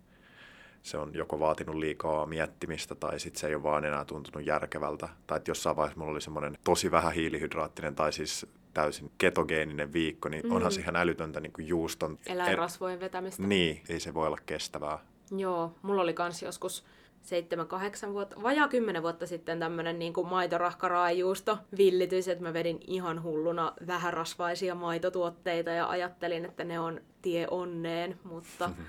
se 0.83 0.99
on 0.99 1.15
joko 1.15 1.39
vaatinut 1.41 1.77
liikaa 1.77 2.27
miettimistä 2.27 2.95
tai 2.95 3.21
sitten 3.21 3.41
se 3.41 3.47
ei 3.47 3.55
ole 3.55 3.63
vaan 3.63 3.85
enää 3.85 4.05
tuntunut 4.05 4.47
järkevältä. 4.47 5.09
Tai 5.27 5.37
että 5.37 5.51
jossain 5.51 5.77
vaiheessa 5.77 6.01
mulla 6.01 6.13
oli 6.13 6.21
semmoinen 6.21 6.59
tosi 6.65 6.91
vähän 6.91 7.13
hiilihydraattinen 7.13 7.95
tai 7.95 8.13
siis 8.13 8.47
täysin 8.75 9.13
ketogeeninen 9.19 9.93
viikko, 9.93 10.29
niin 10.29 10.43
mm-hmm. 10.43 10.57
onhan 10.57 10.73
se 10.73 10.81
ihan 10.81 10.97
älytöntä 10.97 11.41
niin 11.41 11.53
kuin 11.53 11.69
juuston... 11.69 12.19
Eläinrasvojen 12.27 13.01
vetämistä. 13.01 13.43
Niin, 13.43 13.83
ei 13.89 14.01
se 14.01 14.15
voi 14.15 14.27
olla 14.27 14.39
kestävää. 14.47 14.99
Joo, 15.31 15.75
mulla 15.83 16.03
oli 16.03 16.15
kans 16.15 16.43
joskus 16.43 16.85
7-8 17.25 18.13
vuotta, 18.13 18.43
vajaa 18.43 18.69
10 18.69 19.03
vuotta 19.03 19.27
sitten 19.27 19.59
tämmönen 19.59 19.99
niin 19.99 20.13
kuin 20.13 20.27
maitorahkaraajuusto 20.27 21.59
villitys, 21.79 22.29
että 22.29 22.45
mä 22.45 22.53
vedin 22.53 22.81
ihan 22.87 23.23
hulluna 23.23 23.73
vähärasvaisia 23.87 24.75
maitotuotteita 24.75 25.71
ja 25.71 25.89
ajattelin, 25.89 26.45
että 26.45 26.65
ne 26.65 26.81
on 26.81 27.01
tie 27.23 27.47
onneen, 27.51 28.19
mutta 28.25 28.69
mm-hmm. 28.69 28.85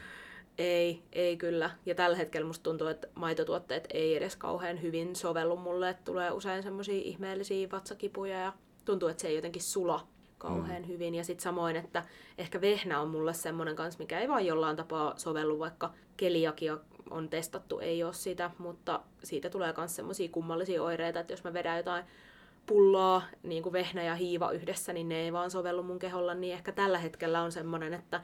ei, 0.57 1.03
ei 1.13 1.37
kyllä. 1.37 1.69
Ja 1.85 1.95
tällä 1.95 2.17
hetkellä 2.17 2.47
musta 2.47 2.63
tuntuu, 2.63 2.87
että 2.87 3.07
maitotuotteet 3.15 3.87
ei 3.93 4.15
edes 4.15 4.35
kauhean 4.35 4.81
hyvin 4.81 5.15
sovellu 5.15 5.57
mulle, 5.57 5.89
että 5.89 6.03
tulee 6.05 6.31
usein 6.31 6.63
semmoisia 6.63 7.01
ihmeellisiä 7.03 7.71
vatsakipuja 7.71 8.39
ja 8.39 8.53
tuntuu, 8.85 9.09
että 9.09 9.21
se 9.21 9.27
ei 9.27 9.35
jotenkin 9.35 9.63
sula 9.63 10.07
kauhean 10.37 10.81
mm. 10.81 10.87
hyvin. 10.87 11.15
Ja 11.15 11.23
sitten 11.23 11.43
samoin, 11.43 11.75
että 11.75 12.03
ehkä 12.37 12.61
vehnä 12.61 13.01
on 13.01 13.09
mulle 13.09 13.33
semmoinen 13.33 13.75
kanssa, 13.75 13.99
mikä 13.99 14.19
ei 14.19 14.27
vaan 14.27 14.45
jollain 14.45 14.77
tapaa 14.77 15.13
sovellu, 15.17 15.59
vaikka 15.59 15.93
keliakia 16.17 16.77
on 17.09 17.29
testattu, 17.29 17.79
ei 17.79 18.03
ole 18.03 18.13
sitä, 18.13 18.51
mutta 18.57 19.01
siitä 19.23 19.49
tulee 19.49 19.73
myös 19.77 19.95
semmoisia 19.95 20.29
kummallisia 20.29 20.83
oireita, 20.83 21.19
että 21.19 21.33
jos 21.33 21.43
mä 21.43 21.53
vedän 21.53 21.77
jotain 21.77 22.05
pulloa, 22.65 23.21
niin 23.43 23.63
kuin 23.63 23.73
vehnä 23.73 24.03
ja 24.03 24.15
hiiva 24.15 24.51
yhdessä, 24.51 24.93
niin 24.93 25.09
ne 25.09 25.15
ei 25.15 25.33
vaan 25.33 25.51
sovellu 25.51 25.83
mun 25.83 25.99
keholla, 25.99 26.33
niin 26.33 26.53
ehkä 26.53 26.71
tällä 26.71 26.99
hetkellä 26.99 27.41
on 27.41 27.51
semmoinen, 27.51 27.93
että 27.93 28.21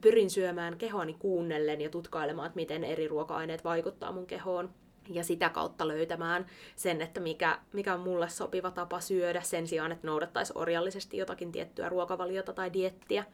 pyrin 0.00 0.30
syömään 0.30 0.78
kehoani 0.78 1.16
kuunnellen 1.18 1.80
ja 1.80 1.90
tutkailemaan, 1.90 2.46
että 2.46 2.56
miten 2.56 2.84
eri 2.84 3.08
ruoka-aineet 3.08 3.64
vaikuttaa 3.64 4.12
mun 4.12 4.26
kehoon 4.26 4.70
ja 5.08 5.24
sitä 5.24 5.48
kautta 5.48 5.88
löytämään 5.88 6.46
sen, 6.76 7.02
että 7.02 7.20
mikä, 7.20 7.58
mikä 7.72 7.94
on 7.94 8.00
mulle 8.00 8.28
sopiva 8.28 8.70
tapa 8.70 9.00
syödä 9.00 9.40
sen 9.40 9.66
sijaan, 9.66 9.92
että 9.92 10.06
noudattaisi 10.06 10.52
orjallisesti 10.56 11.16
jotakin 11.16 11.52
tiettyä 11.52 11.88
ruokavaliota 11.88 12.52
tai 12.52 12.72
diettiä. 12.72 13.24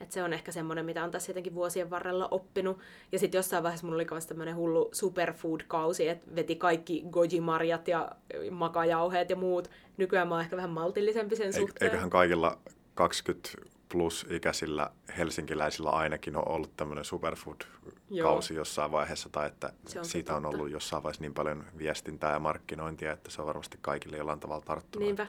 Et 0.00 0.12
se 0.12 0.22
on 0.22 0.32
ehkä 0.32 0.52
semmoinen, 0.52 0.84
mitä 0.84 1.04
on 1.04 1.10
tässä 1.10 1.30
jotenkin 1.30 1.54
vuosien 1.54 1.90
varrella 1.90 2.28
oppinut. 2.30 2.78
Ja 3.12 3.18
sitten 3.18 3.38
jossain 3.38 3.62
vaiheessa 3.62 3.86
mulla 3.86 3.96
oli 3.96 4.06
myös 4.10 4.26
tämmöinen 4.26 4.56
hullu 4.56 4.88
superfood-kausi, 4.92 6.08
että 6.08 6.34
veti 6.36 6.56
kaikki 6.56 7.04
goji-marjat 7.10 7.88
ja 7.88 8.10
makajauheet 8.50 9.30
ja 9.30 9.36
muut. 9.36 9.70
Nykyään 9.96 10.28
mä 10.28 10.34
oon 10.34 10.44
ehkä 10.44 10.56
vähän 10.56 10.70
maltillisempi 10.70 11.36
sen 11.36 11.52
suhteen. 11.52 11.90
Eiköhän 11.90 12.10
kaikilla 12.10 12.58
20 12.94 13.50
plus-ikäisillä 13.88 14.90
helsinkiläisillä 15.18 15.90
ainakin 15.90 16.36
on 16.36 16.48
ollut 16.48 16.76
tämmöinen 16.76 17.04
superfood-kausi 17.04 17.97
Joo. 18.10 18.40
jossain 18.54 18.92
vaiheessa, 18.92 19.28
tai 19.28 19.46
että 19.46 19.72
on 19.98 20.04
siitä 20.04 20.36
on 20.36 20.46
ollut 20.46 20.70
jossain 20.70 21.02
vaiheessa 21.02 21.22
niin 21.22 21.34
paljon 21.34 21.64
viestintää 21.78 22.32
ja 22.32 22.38
markkinointia, 22.38 23.12
että 23.12 23.30
se 23.30 23.40
on 23.40 23.46
varmasti 23.46 23.78
kaikille 23.80 24.16
jollain 24.16 24.40
tavalla 24.40 24.64
tarttunut. 24.64 25.06
Niinpä. 25.06 25.26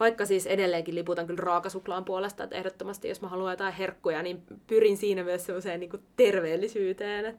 Vaikka 0.00 0.26
siis 0.26 0.46
edelleenkin 0.46 0.94
liputan 0.94 1.26
kyllä 1.26 1.40
raakasuklaan 1.40 2.04
puolesta, 2.04 2.44
että 2.44 2.56
ehdottomasti 2.56 3.08
jos 3.08 3.20
mä 3.20 3.28
haluan 3.28 3.52
jotain 3.52 3.74
herkkuja, 3.74 4.22
niin 4.22 4.42
pyrin 4.66 4.96
siinä 4.96 5.24
myös 5.24 5.46
semmoiseen 5.46 5.80
niin 5.80 6.04
terveellisyyteen. 6.16 7.38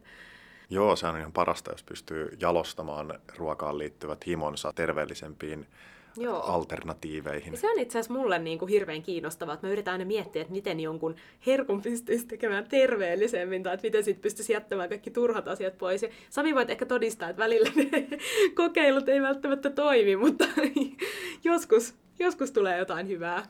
Joo, 0.70 0.96
se 0.96 1.08
on 1.08 1.18
ihan 1.18 1.34
parasta, 1.34 1.72
jos 1.72 1.84
pystyy 1.84 2.38
jalostamaan 2.40 3.20
ruokaan 3.38 3.78
liittyvät 3.78 4.26
himonsa 4.26 4.74
terveellisempiin 4.74 5.68
Joo. 6.18 6.42
alternatiiveihin. 6.42 7.58
Se 7.58 7.72
on 7.72 7.80
itse 7.80 8.00
asiassa 8.00 8.14
mulle 8.14 8.40
niin 8.40 8.60
kuin 8.60 8.70
hirveän 8.70 9.02
kiinnostavaa, 9.02 9.54
että 9.54 9.68
mä 9.68 9.72
yritän 9.72 9.92
aina 9.92 10.06
miettiä, 10.06 10.42
että 10.42 10.54
miten 10.54 10.80
jonkun 10.80 11.16
herkun 11.46 11.82
pystyisi 11.82 12.28
tekemään 12.28 12.68
terveellisemmin, 12.70 13.64
tai 13.64 13.74
että 13.74 13.88
miten 13.88 14.04
sitten 14.04 14.22
pystyisi 14.22 14.54
jättämään 14.54 14.90
kaikki 14.90 15.12
turhat 15.12 15.48
asiat 15.48 15.78
pois. 15.78 16.04
Ja 16.04 16.10
Sami 16.30 16.56
voit 16.56 16.70
ehkä 16.70 16.86
todistaa, 16.86 17.30
että 17.30 17.44
välillä 17.44 17.72
ne 17.76 18.08
kokeilut 18.56 19.10
ei 19.10 19.22
välttämättä 19.22 19.70
toimi, 19.70 20.16
mutta 20.16 20.46
joskus, 21.44 21.96
joskus 22.20 22.52
tulee 22.52 22.78
jotain 22.78 23.08
hyvää. 23.08 23.46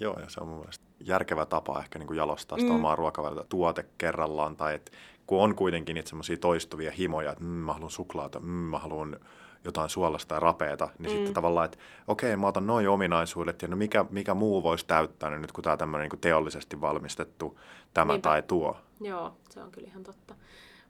Joo, 0.00 0.20
ja 0.20 0.28
se 0.28 0.40
on 0.40 0.48
mun 0.48 0.58
mielestä 0.58 0.84
järkevä 1.00 1.46
tapa 1.46 1.80
ehkä 1.80 1.98
niin 1.98 2.06
kuin 2.06 2.16
jalostaa 2.16 2.58
sitä 2.58 2.70
mm. 2.70 2.76
omaa 2.76 2.96
ruokavaliota 2.96 3.46
tuote 3.48 3.84
kerrallaan, 3.98 4.56
tai 4.56 4.74
että 4.74 4.92
kun 5.26 5.42
on 5.42 5.54
kuitenkin 5.54 5.94
niitä 5.94 6.08
semmoisia 6.08 6.36
toistuvia 6.36 6.90
himoja, 6.90 7.32
että 7.32 7.44
mm, 7.44 7.50
mä 7.50 7.72
haluan 7.72 7.90
suklaata, 7.90 8.40
mm, 8.40 8.46
mä 8.46 8.78
haluan 8.78 9.16
jotain 9.64 9.90
suolasta 9.90 10.34
ja 10.34 10.40
rapeeta, 10.40 10.88
niin 10.98 11.10
mm. 11.10 11.16
sitten 11.16 11.34
tavallaan, 11.34 11.64
että 11.64 11.78
okei, 12.06 12.30
okay, 12.30 12.40
mä 12.40 12.46
otan 12.46 12.66
noin 12.66 12.88
ominaisuudet, 12.88 13.62
ja 13.62 13.68
no 13.68 13.76
mikä, 13.76 14.04
mikä 14.10 14.34
muu 14.34 14.62
voisi 14.62 14.86
täyttää 14.86 15.30
niin 15.30 15.42
nyt, 15.42 15.52
kun 15.52 15.64
tämä 15.64 15.76
tämmöinen 15.76 16.08
niin 16.08 16.20
teollisesti 16.20 16.80
valmistettu 16.80 17.60
tämä 17.94 18.12
Niinpä. 18.12 18.28
tai 18.28 18.42
tuo. 18.42 18.76
Joo, 19.00 19.36
se 19.50 19.62
on 19.62 19.70
kyllä 19.70 19.88
ihan 19.88 20.02
totta. 20.02 20.34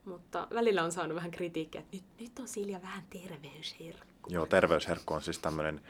Mutta 0.05 0.49
välillä 0.55 0.83
on 0.83 0.93
saanut 0.93 1.15
vähän 1.17 1.31
kritiikkiä, 1.31 1.81
että 1.81 1.97
nyt, 1.97 2.05
nyt 2.21 2.39
on 2.39 2.49
Silja 2.49 2.83
vähän 2.83 3.03
terveysherkku. 3.11 4.07
Joo, 4.29 4.47
terveysherkku 4.47 5.15
on 5.15 5.23
siis 5.23 5.39
tämmöinen 5.39 5.81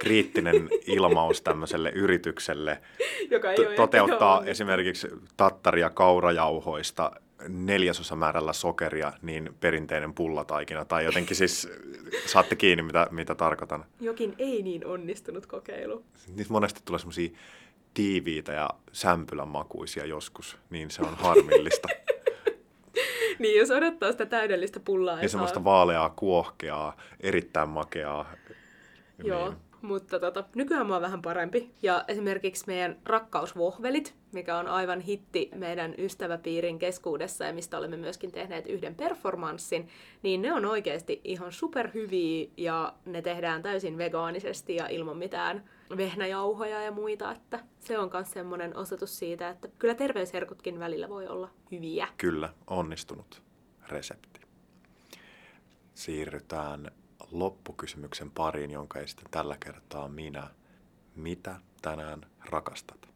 kriittinen 0.00 0.68
ilmaus 0.96 1.42
tämmöiselle 1.42 1.90
yritykselle. 1.90 2.82
Joka 3.30 3.50
ei 3.50 3.76
toteuttaa 3.76 4.44
esimerkiksi 4.44 5.08
tattaria 5.36 5.90
kaurajauhoista 5.90 7.12
neljäsosa 7.48 8.16
määrällä 8.16 8.52
sokeria, 8.52 9.12
niin 9.22 9.54
perinteinen 9.60 10.14
pullataikina. 10.14 10.84
Tai 10.84 11.04
jotenkin 11.04 11.36
siis 11.36 11.68
saatte 12.32 12.56
kiinni, 12.56 12.82
mitä, 12.82 13.06
mitä 13.10 13.34
tarkoitan. 13.34 13.84
Jokin 14.00 14.34
ei 14.38 14.62
niin 14.62 14.86
onnistunut 14.86 15.46
kokeilu. 15.46 16.04
Niitä 16.34 16.52
monesti 16.52 16.80
tulee 16.84 16.98
semmoisia 16.98 17.30
tiiviitä 17.94 18.52
ja 18.52 18.70
sämpylän 18.92 19.48
makuisia 19.48 20.06
joskus, 20.06 20.56
niin 20.70 20.90
se 20.90 21.02
on 21.02 21.14
harmillista. 21.14 21.88
niin, 23.38 23.58
jos 23.58 23.70
odottaa 23.70 24.12
sitä 24.12 24.26
täydellistä 24.26 24.80
pullaa. 24.80 25.22
Ja 25.22 25.28
semmoista 25.28 25.64
vaaleaa, 25.64 26.10
kuohkeaa, 26.10 26.96
erittäin 27.20 27.68
makeaa. 27.68 28.32
Joo. 29.24 29.48
Niin 29.48 29.69
mutta 29.82 30.20
tota, 30.20 30.44
nykyään 30.54 30.86
mä 30.86 30.92
oon 30.94 31.02
vähän 31.02 31.22
parempi. 31.22 31.70
Ja 31.82 32.04
esimerkiksi 32.08 32.64
meidän 32.66 32.98
rakkausvohvelit, 33.04 34.14
mikä 34.32 34.58
on 34.58 34.68
aivan 34.68 35.00
hitti 35.00 35.50
meidän 35.54 35.94
ystäväpiirin 35.98 36.78
keskuudessa 36.78 37.44
ja 37.44 37.52
mistä 37.52 37.78
olemme 37.78 37.96
myöskin 37.96 38.32
tehneet 38.32 38.66
yhden 38.66 38.94
performanssin, 38.94 39.88
niin 40.22 40.42
ne 40.42 40.52
on 40.52 40.64
oikeasti 40.64 41.20
ihan 41.24 41.52
superhyviä 41.52 42.48
ja 42.56 42.94
ne 43.06 43.22
tehdään 43.22 43.62
täysin 43.62 43.98
vegaanisesti 43.98 44.74
ja 44.76 44.88
ilman 44.88 45.16
mitään 45.16 45.64
vehnäjauhoja 45.96 46.82
ja 46.82 46.92
muita, 46.92 47.32
että 47.32 47.60
se 47.80 47.98
on 47.98 48.10
myös 48.12 48.30
semmoinen 48.30 48.76
osoitus 48.76 49.18
siitä, 49.18 49.48
että 49.48 49.68
kyllä 49.78 49.94
terveysherkutkin 49.94 50.78
välillä 50.78 51.08
voi 51.08 51.28
olla 51.28 51.50
hyviä. 51.70 52.08
Kyllä, 52.16 52.48
onnistunut 52.66 53.42
resepti. 53.88 54.40
Siirrytään 55.94 56.90
loppukysymyksen 57.32 58.30
pariin, 58.30 58.70
jonka 58.70 58.98
esitän 58.98 59.30
tällä 59.30 59.56
kertaa 59.64 60.08
minä. 60.08 60.50
Mitä 61.16 61.56
tänään 61.82 62.26
rakastat? 62.44 63.08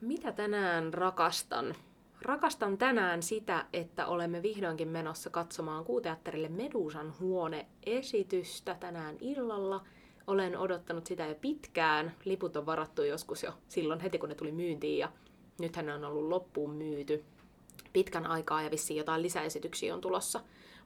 Mitä 0.00 0.32
tänään 0.32 0.94
rakastan? 0.94 1.74
Rakastan 2.22 2.78
tänään 2.78 3.22
sitä, 3.22 3.66
että 3.72 4.06
olemme 4.06 4.42
vihdoinkin 4.42 4.88
menossa 4.88 5.30
katsomaan 5.30 5.84
kuuteatterille 5.84 6.48
Medusan 6.48 7.14
huone-esitystä 7.20 8.76
tänään 8.80 9.16
illalla. 9.20 9.84
Olen 10.26 10.58
odottanut 10.58 11.06
sitä 11.06 11.26
jo 11.26 11.34
pitkään. 11.34 12.14
Liput 12.24 12.56
on 12.56 12.66
varattu 12.66 13.02
joskus 13.02 13.42
jo 13.42 13.52
silloin 13.68 14.00
heti, 14.00 14.18
kun 14.18 14.28
ne 14.28 14.34
tuli 14.34 14.52
myyntiin 14.52 14.98
ja 14.98 15.12
nythän 15.60 15.86
ne 15.86 15.94
on 15.94 16.04
ollut 16.04 16.28
loppuun 16.28 16.74
myyty 16.74 17.24
pitkän 17.92 18.26
aikaa 18.26 18.62
ja 18.62 18.70
vissiin 18.70 18.98
jotain 18.98 19.22
lisäesityksiä 19.22 19.94
on 19.94 20.00
tulossa 20.00 20.40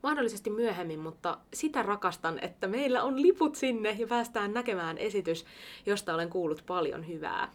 mahdollisesti 0.06 0.50
myöhemmin, 0.50 1.00
mutta 1.00 1.38
sitä 1.54 1.82
rakastan, 1.82 2.38
että 2.38 2.68
meillä 2.68 3.02
on 3.02 3.22
liput 3.22 3.56
sinne 3.56 3.90
ja 3.98 4.06
päästään 4.06 4.54
näkemään 4.54 4.98
esitys, 4.98 5.46
josta 5.86 6.14
olen 6.14 6.30
kuullut 6.30 6.62
paljon 6.66 7.08
hyvää. 7.08 7.52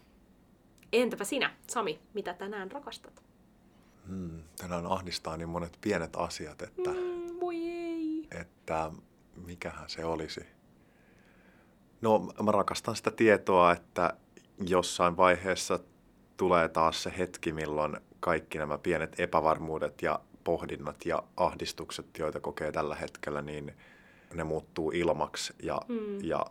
Entäpä 0.93 1.23
sinä, 1.23 1.53
Sami, 1.67 1.99
mitä 2.13 2.33
tänään 2.33 2.71
rakastat? 2.71 3.23
Hmm, 4.07 4.43
tänään 4.61 4.85
ahdistaa 4.85 5.37
niin 5.37 5.49
monet 5.49 5.77
pienet 5.81 6.15
asiat, 6.15 6.61
että, 6.61 6.89
mm, 6.89 7.39
voi 7.39 7.55
ei. 7.55 8.27
että 8.41 8.91
mikähän 9.45 9.89
se 9.89 10.05
olisi. 10.05 10.41
No, 12.01 12.19
mä 12.43 12.51
rakastan 12.51 12.95
sitä 12.95 13.11
tietoa, 13.11 13.71
että 13.71 14.13
jossain 14.67 15.17
vaiheessa 15.17 15.79
tulee 16.37 16.69
taas 16.69 17.03
se 17.03 17.13
hetki, 17.17 17.53
milloin 17.53 17.97
kaikki 18.19 18.57
nämä 18.57 18.77
pienet 18.77 19.19
epävarmuudet 19.19 20.01
ja 20.01 20.19
pohdinnat 20.43 21.05
ja 21.05 21.23
ahdistukset, 21.37 22.05
joita 22.19 22.39
kokee 22.39 22.71
tällä 22.71 22.95
hetkellä, 22.95 23.41
niin 23.41 23.73
ne 24.33 24.43
muuttuu 24.43 24.91
ilmaksi 24.91 25.53
ja, 25.63 25.81
mm. 25.87 26.23
ja 26.23 26.45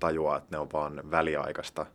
tajuaa, 0.00 0.36
että 0.36 0.48
ne 0.50 0.58
on 0.58 0.68
vaan 0.72 1.10
väliaikaista. 1.10 1.86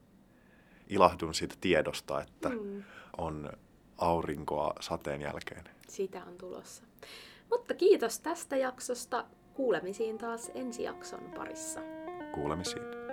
Ilahdun 0.89 1.33
siitä 1.33 1.55
tiedosta, 1.61 2.21
että 2.21 2.49
mm. 2.49 2.83
on 3.17 3.49
aurinkoa 3.97 4.73
sateen 4.79 5.21
jälkeen. 5.21 5.63
Sitä 5.87 6.23
on 6.23 6.37
tulossa. 6.37 6.83
Mutta 7.51 7.73
kiitos 7.73 8.19
tästä 8.19 8.57
jaksosta. 8.57 9.25
Kuulemisiin 9.53 10.17
taas 10.17 10.51
ensi 10.55 10.83
jakson 10.83 11.31
parissa. 11.35 11.79
Kuulemisiin. 12.33 13.06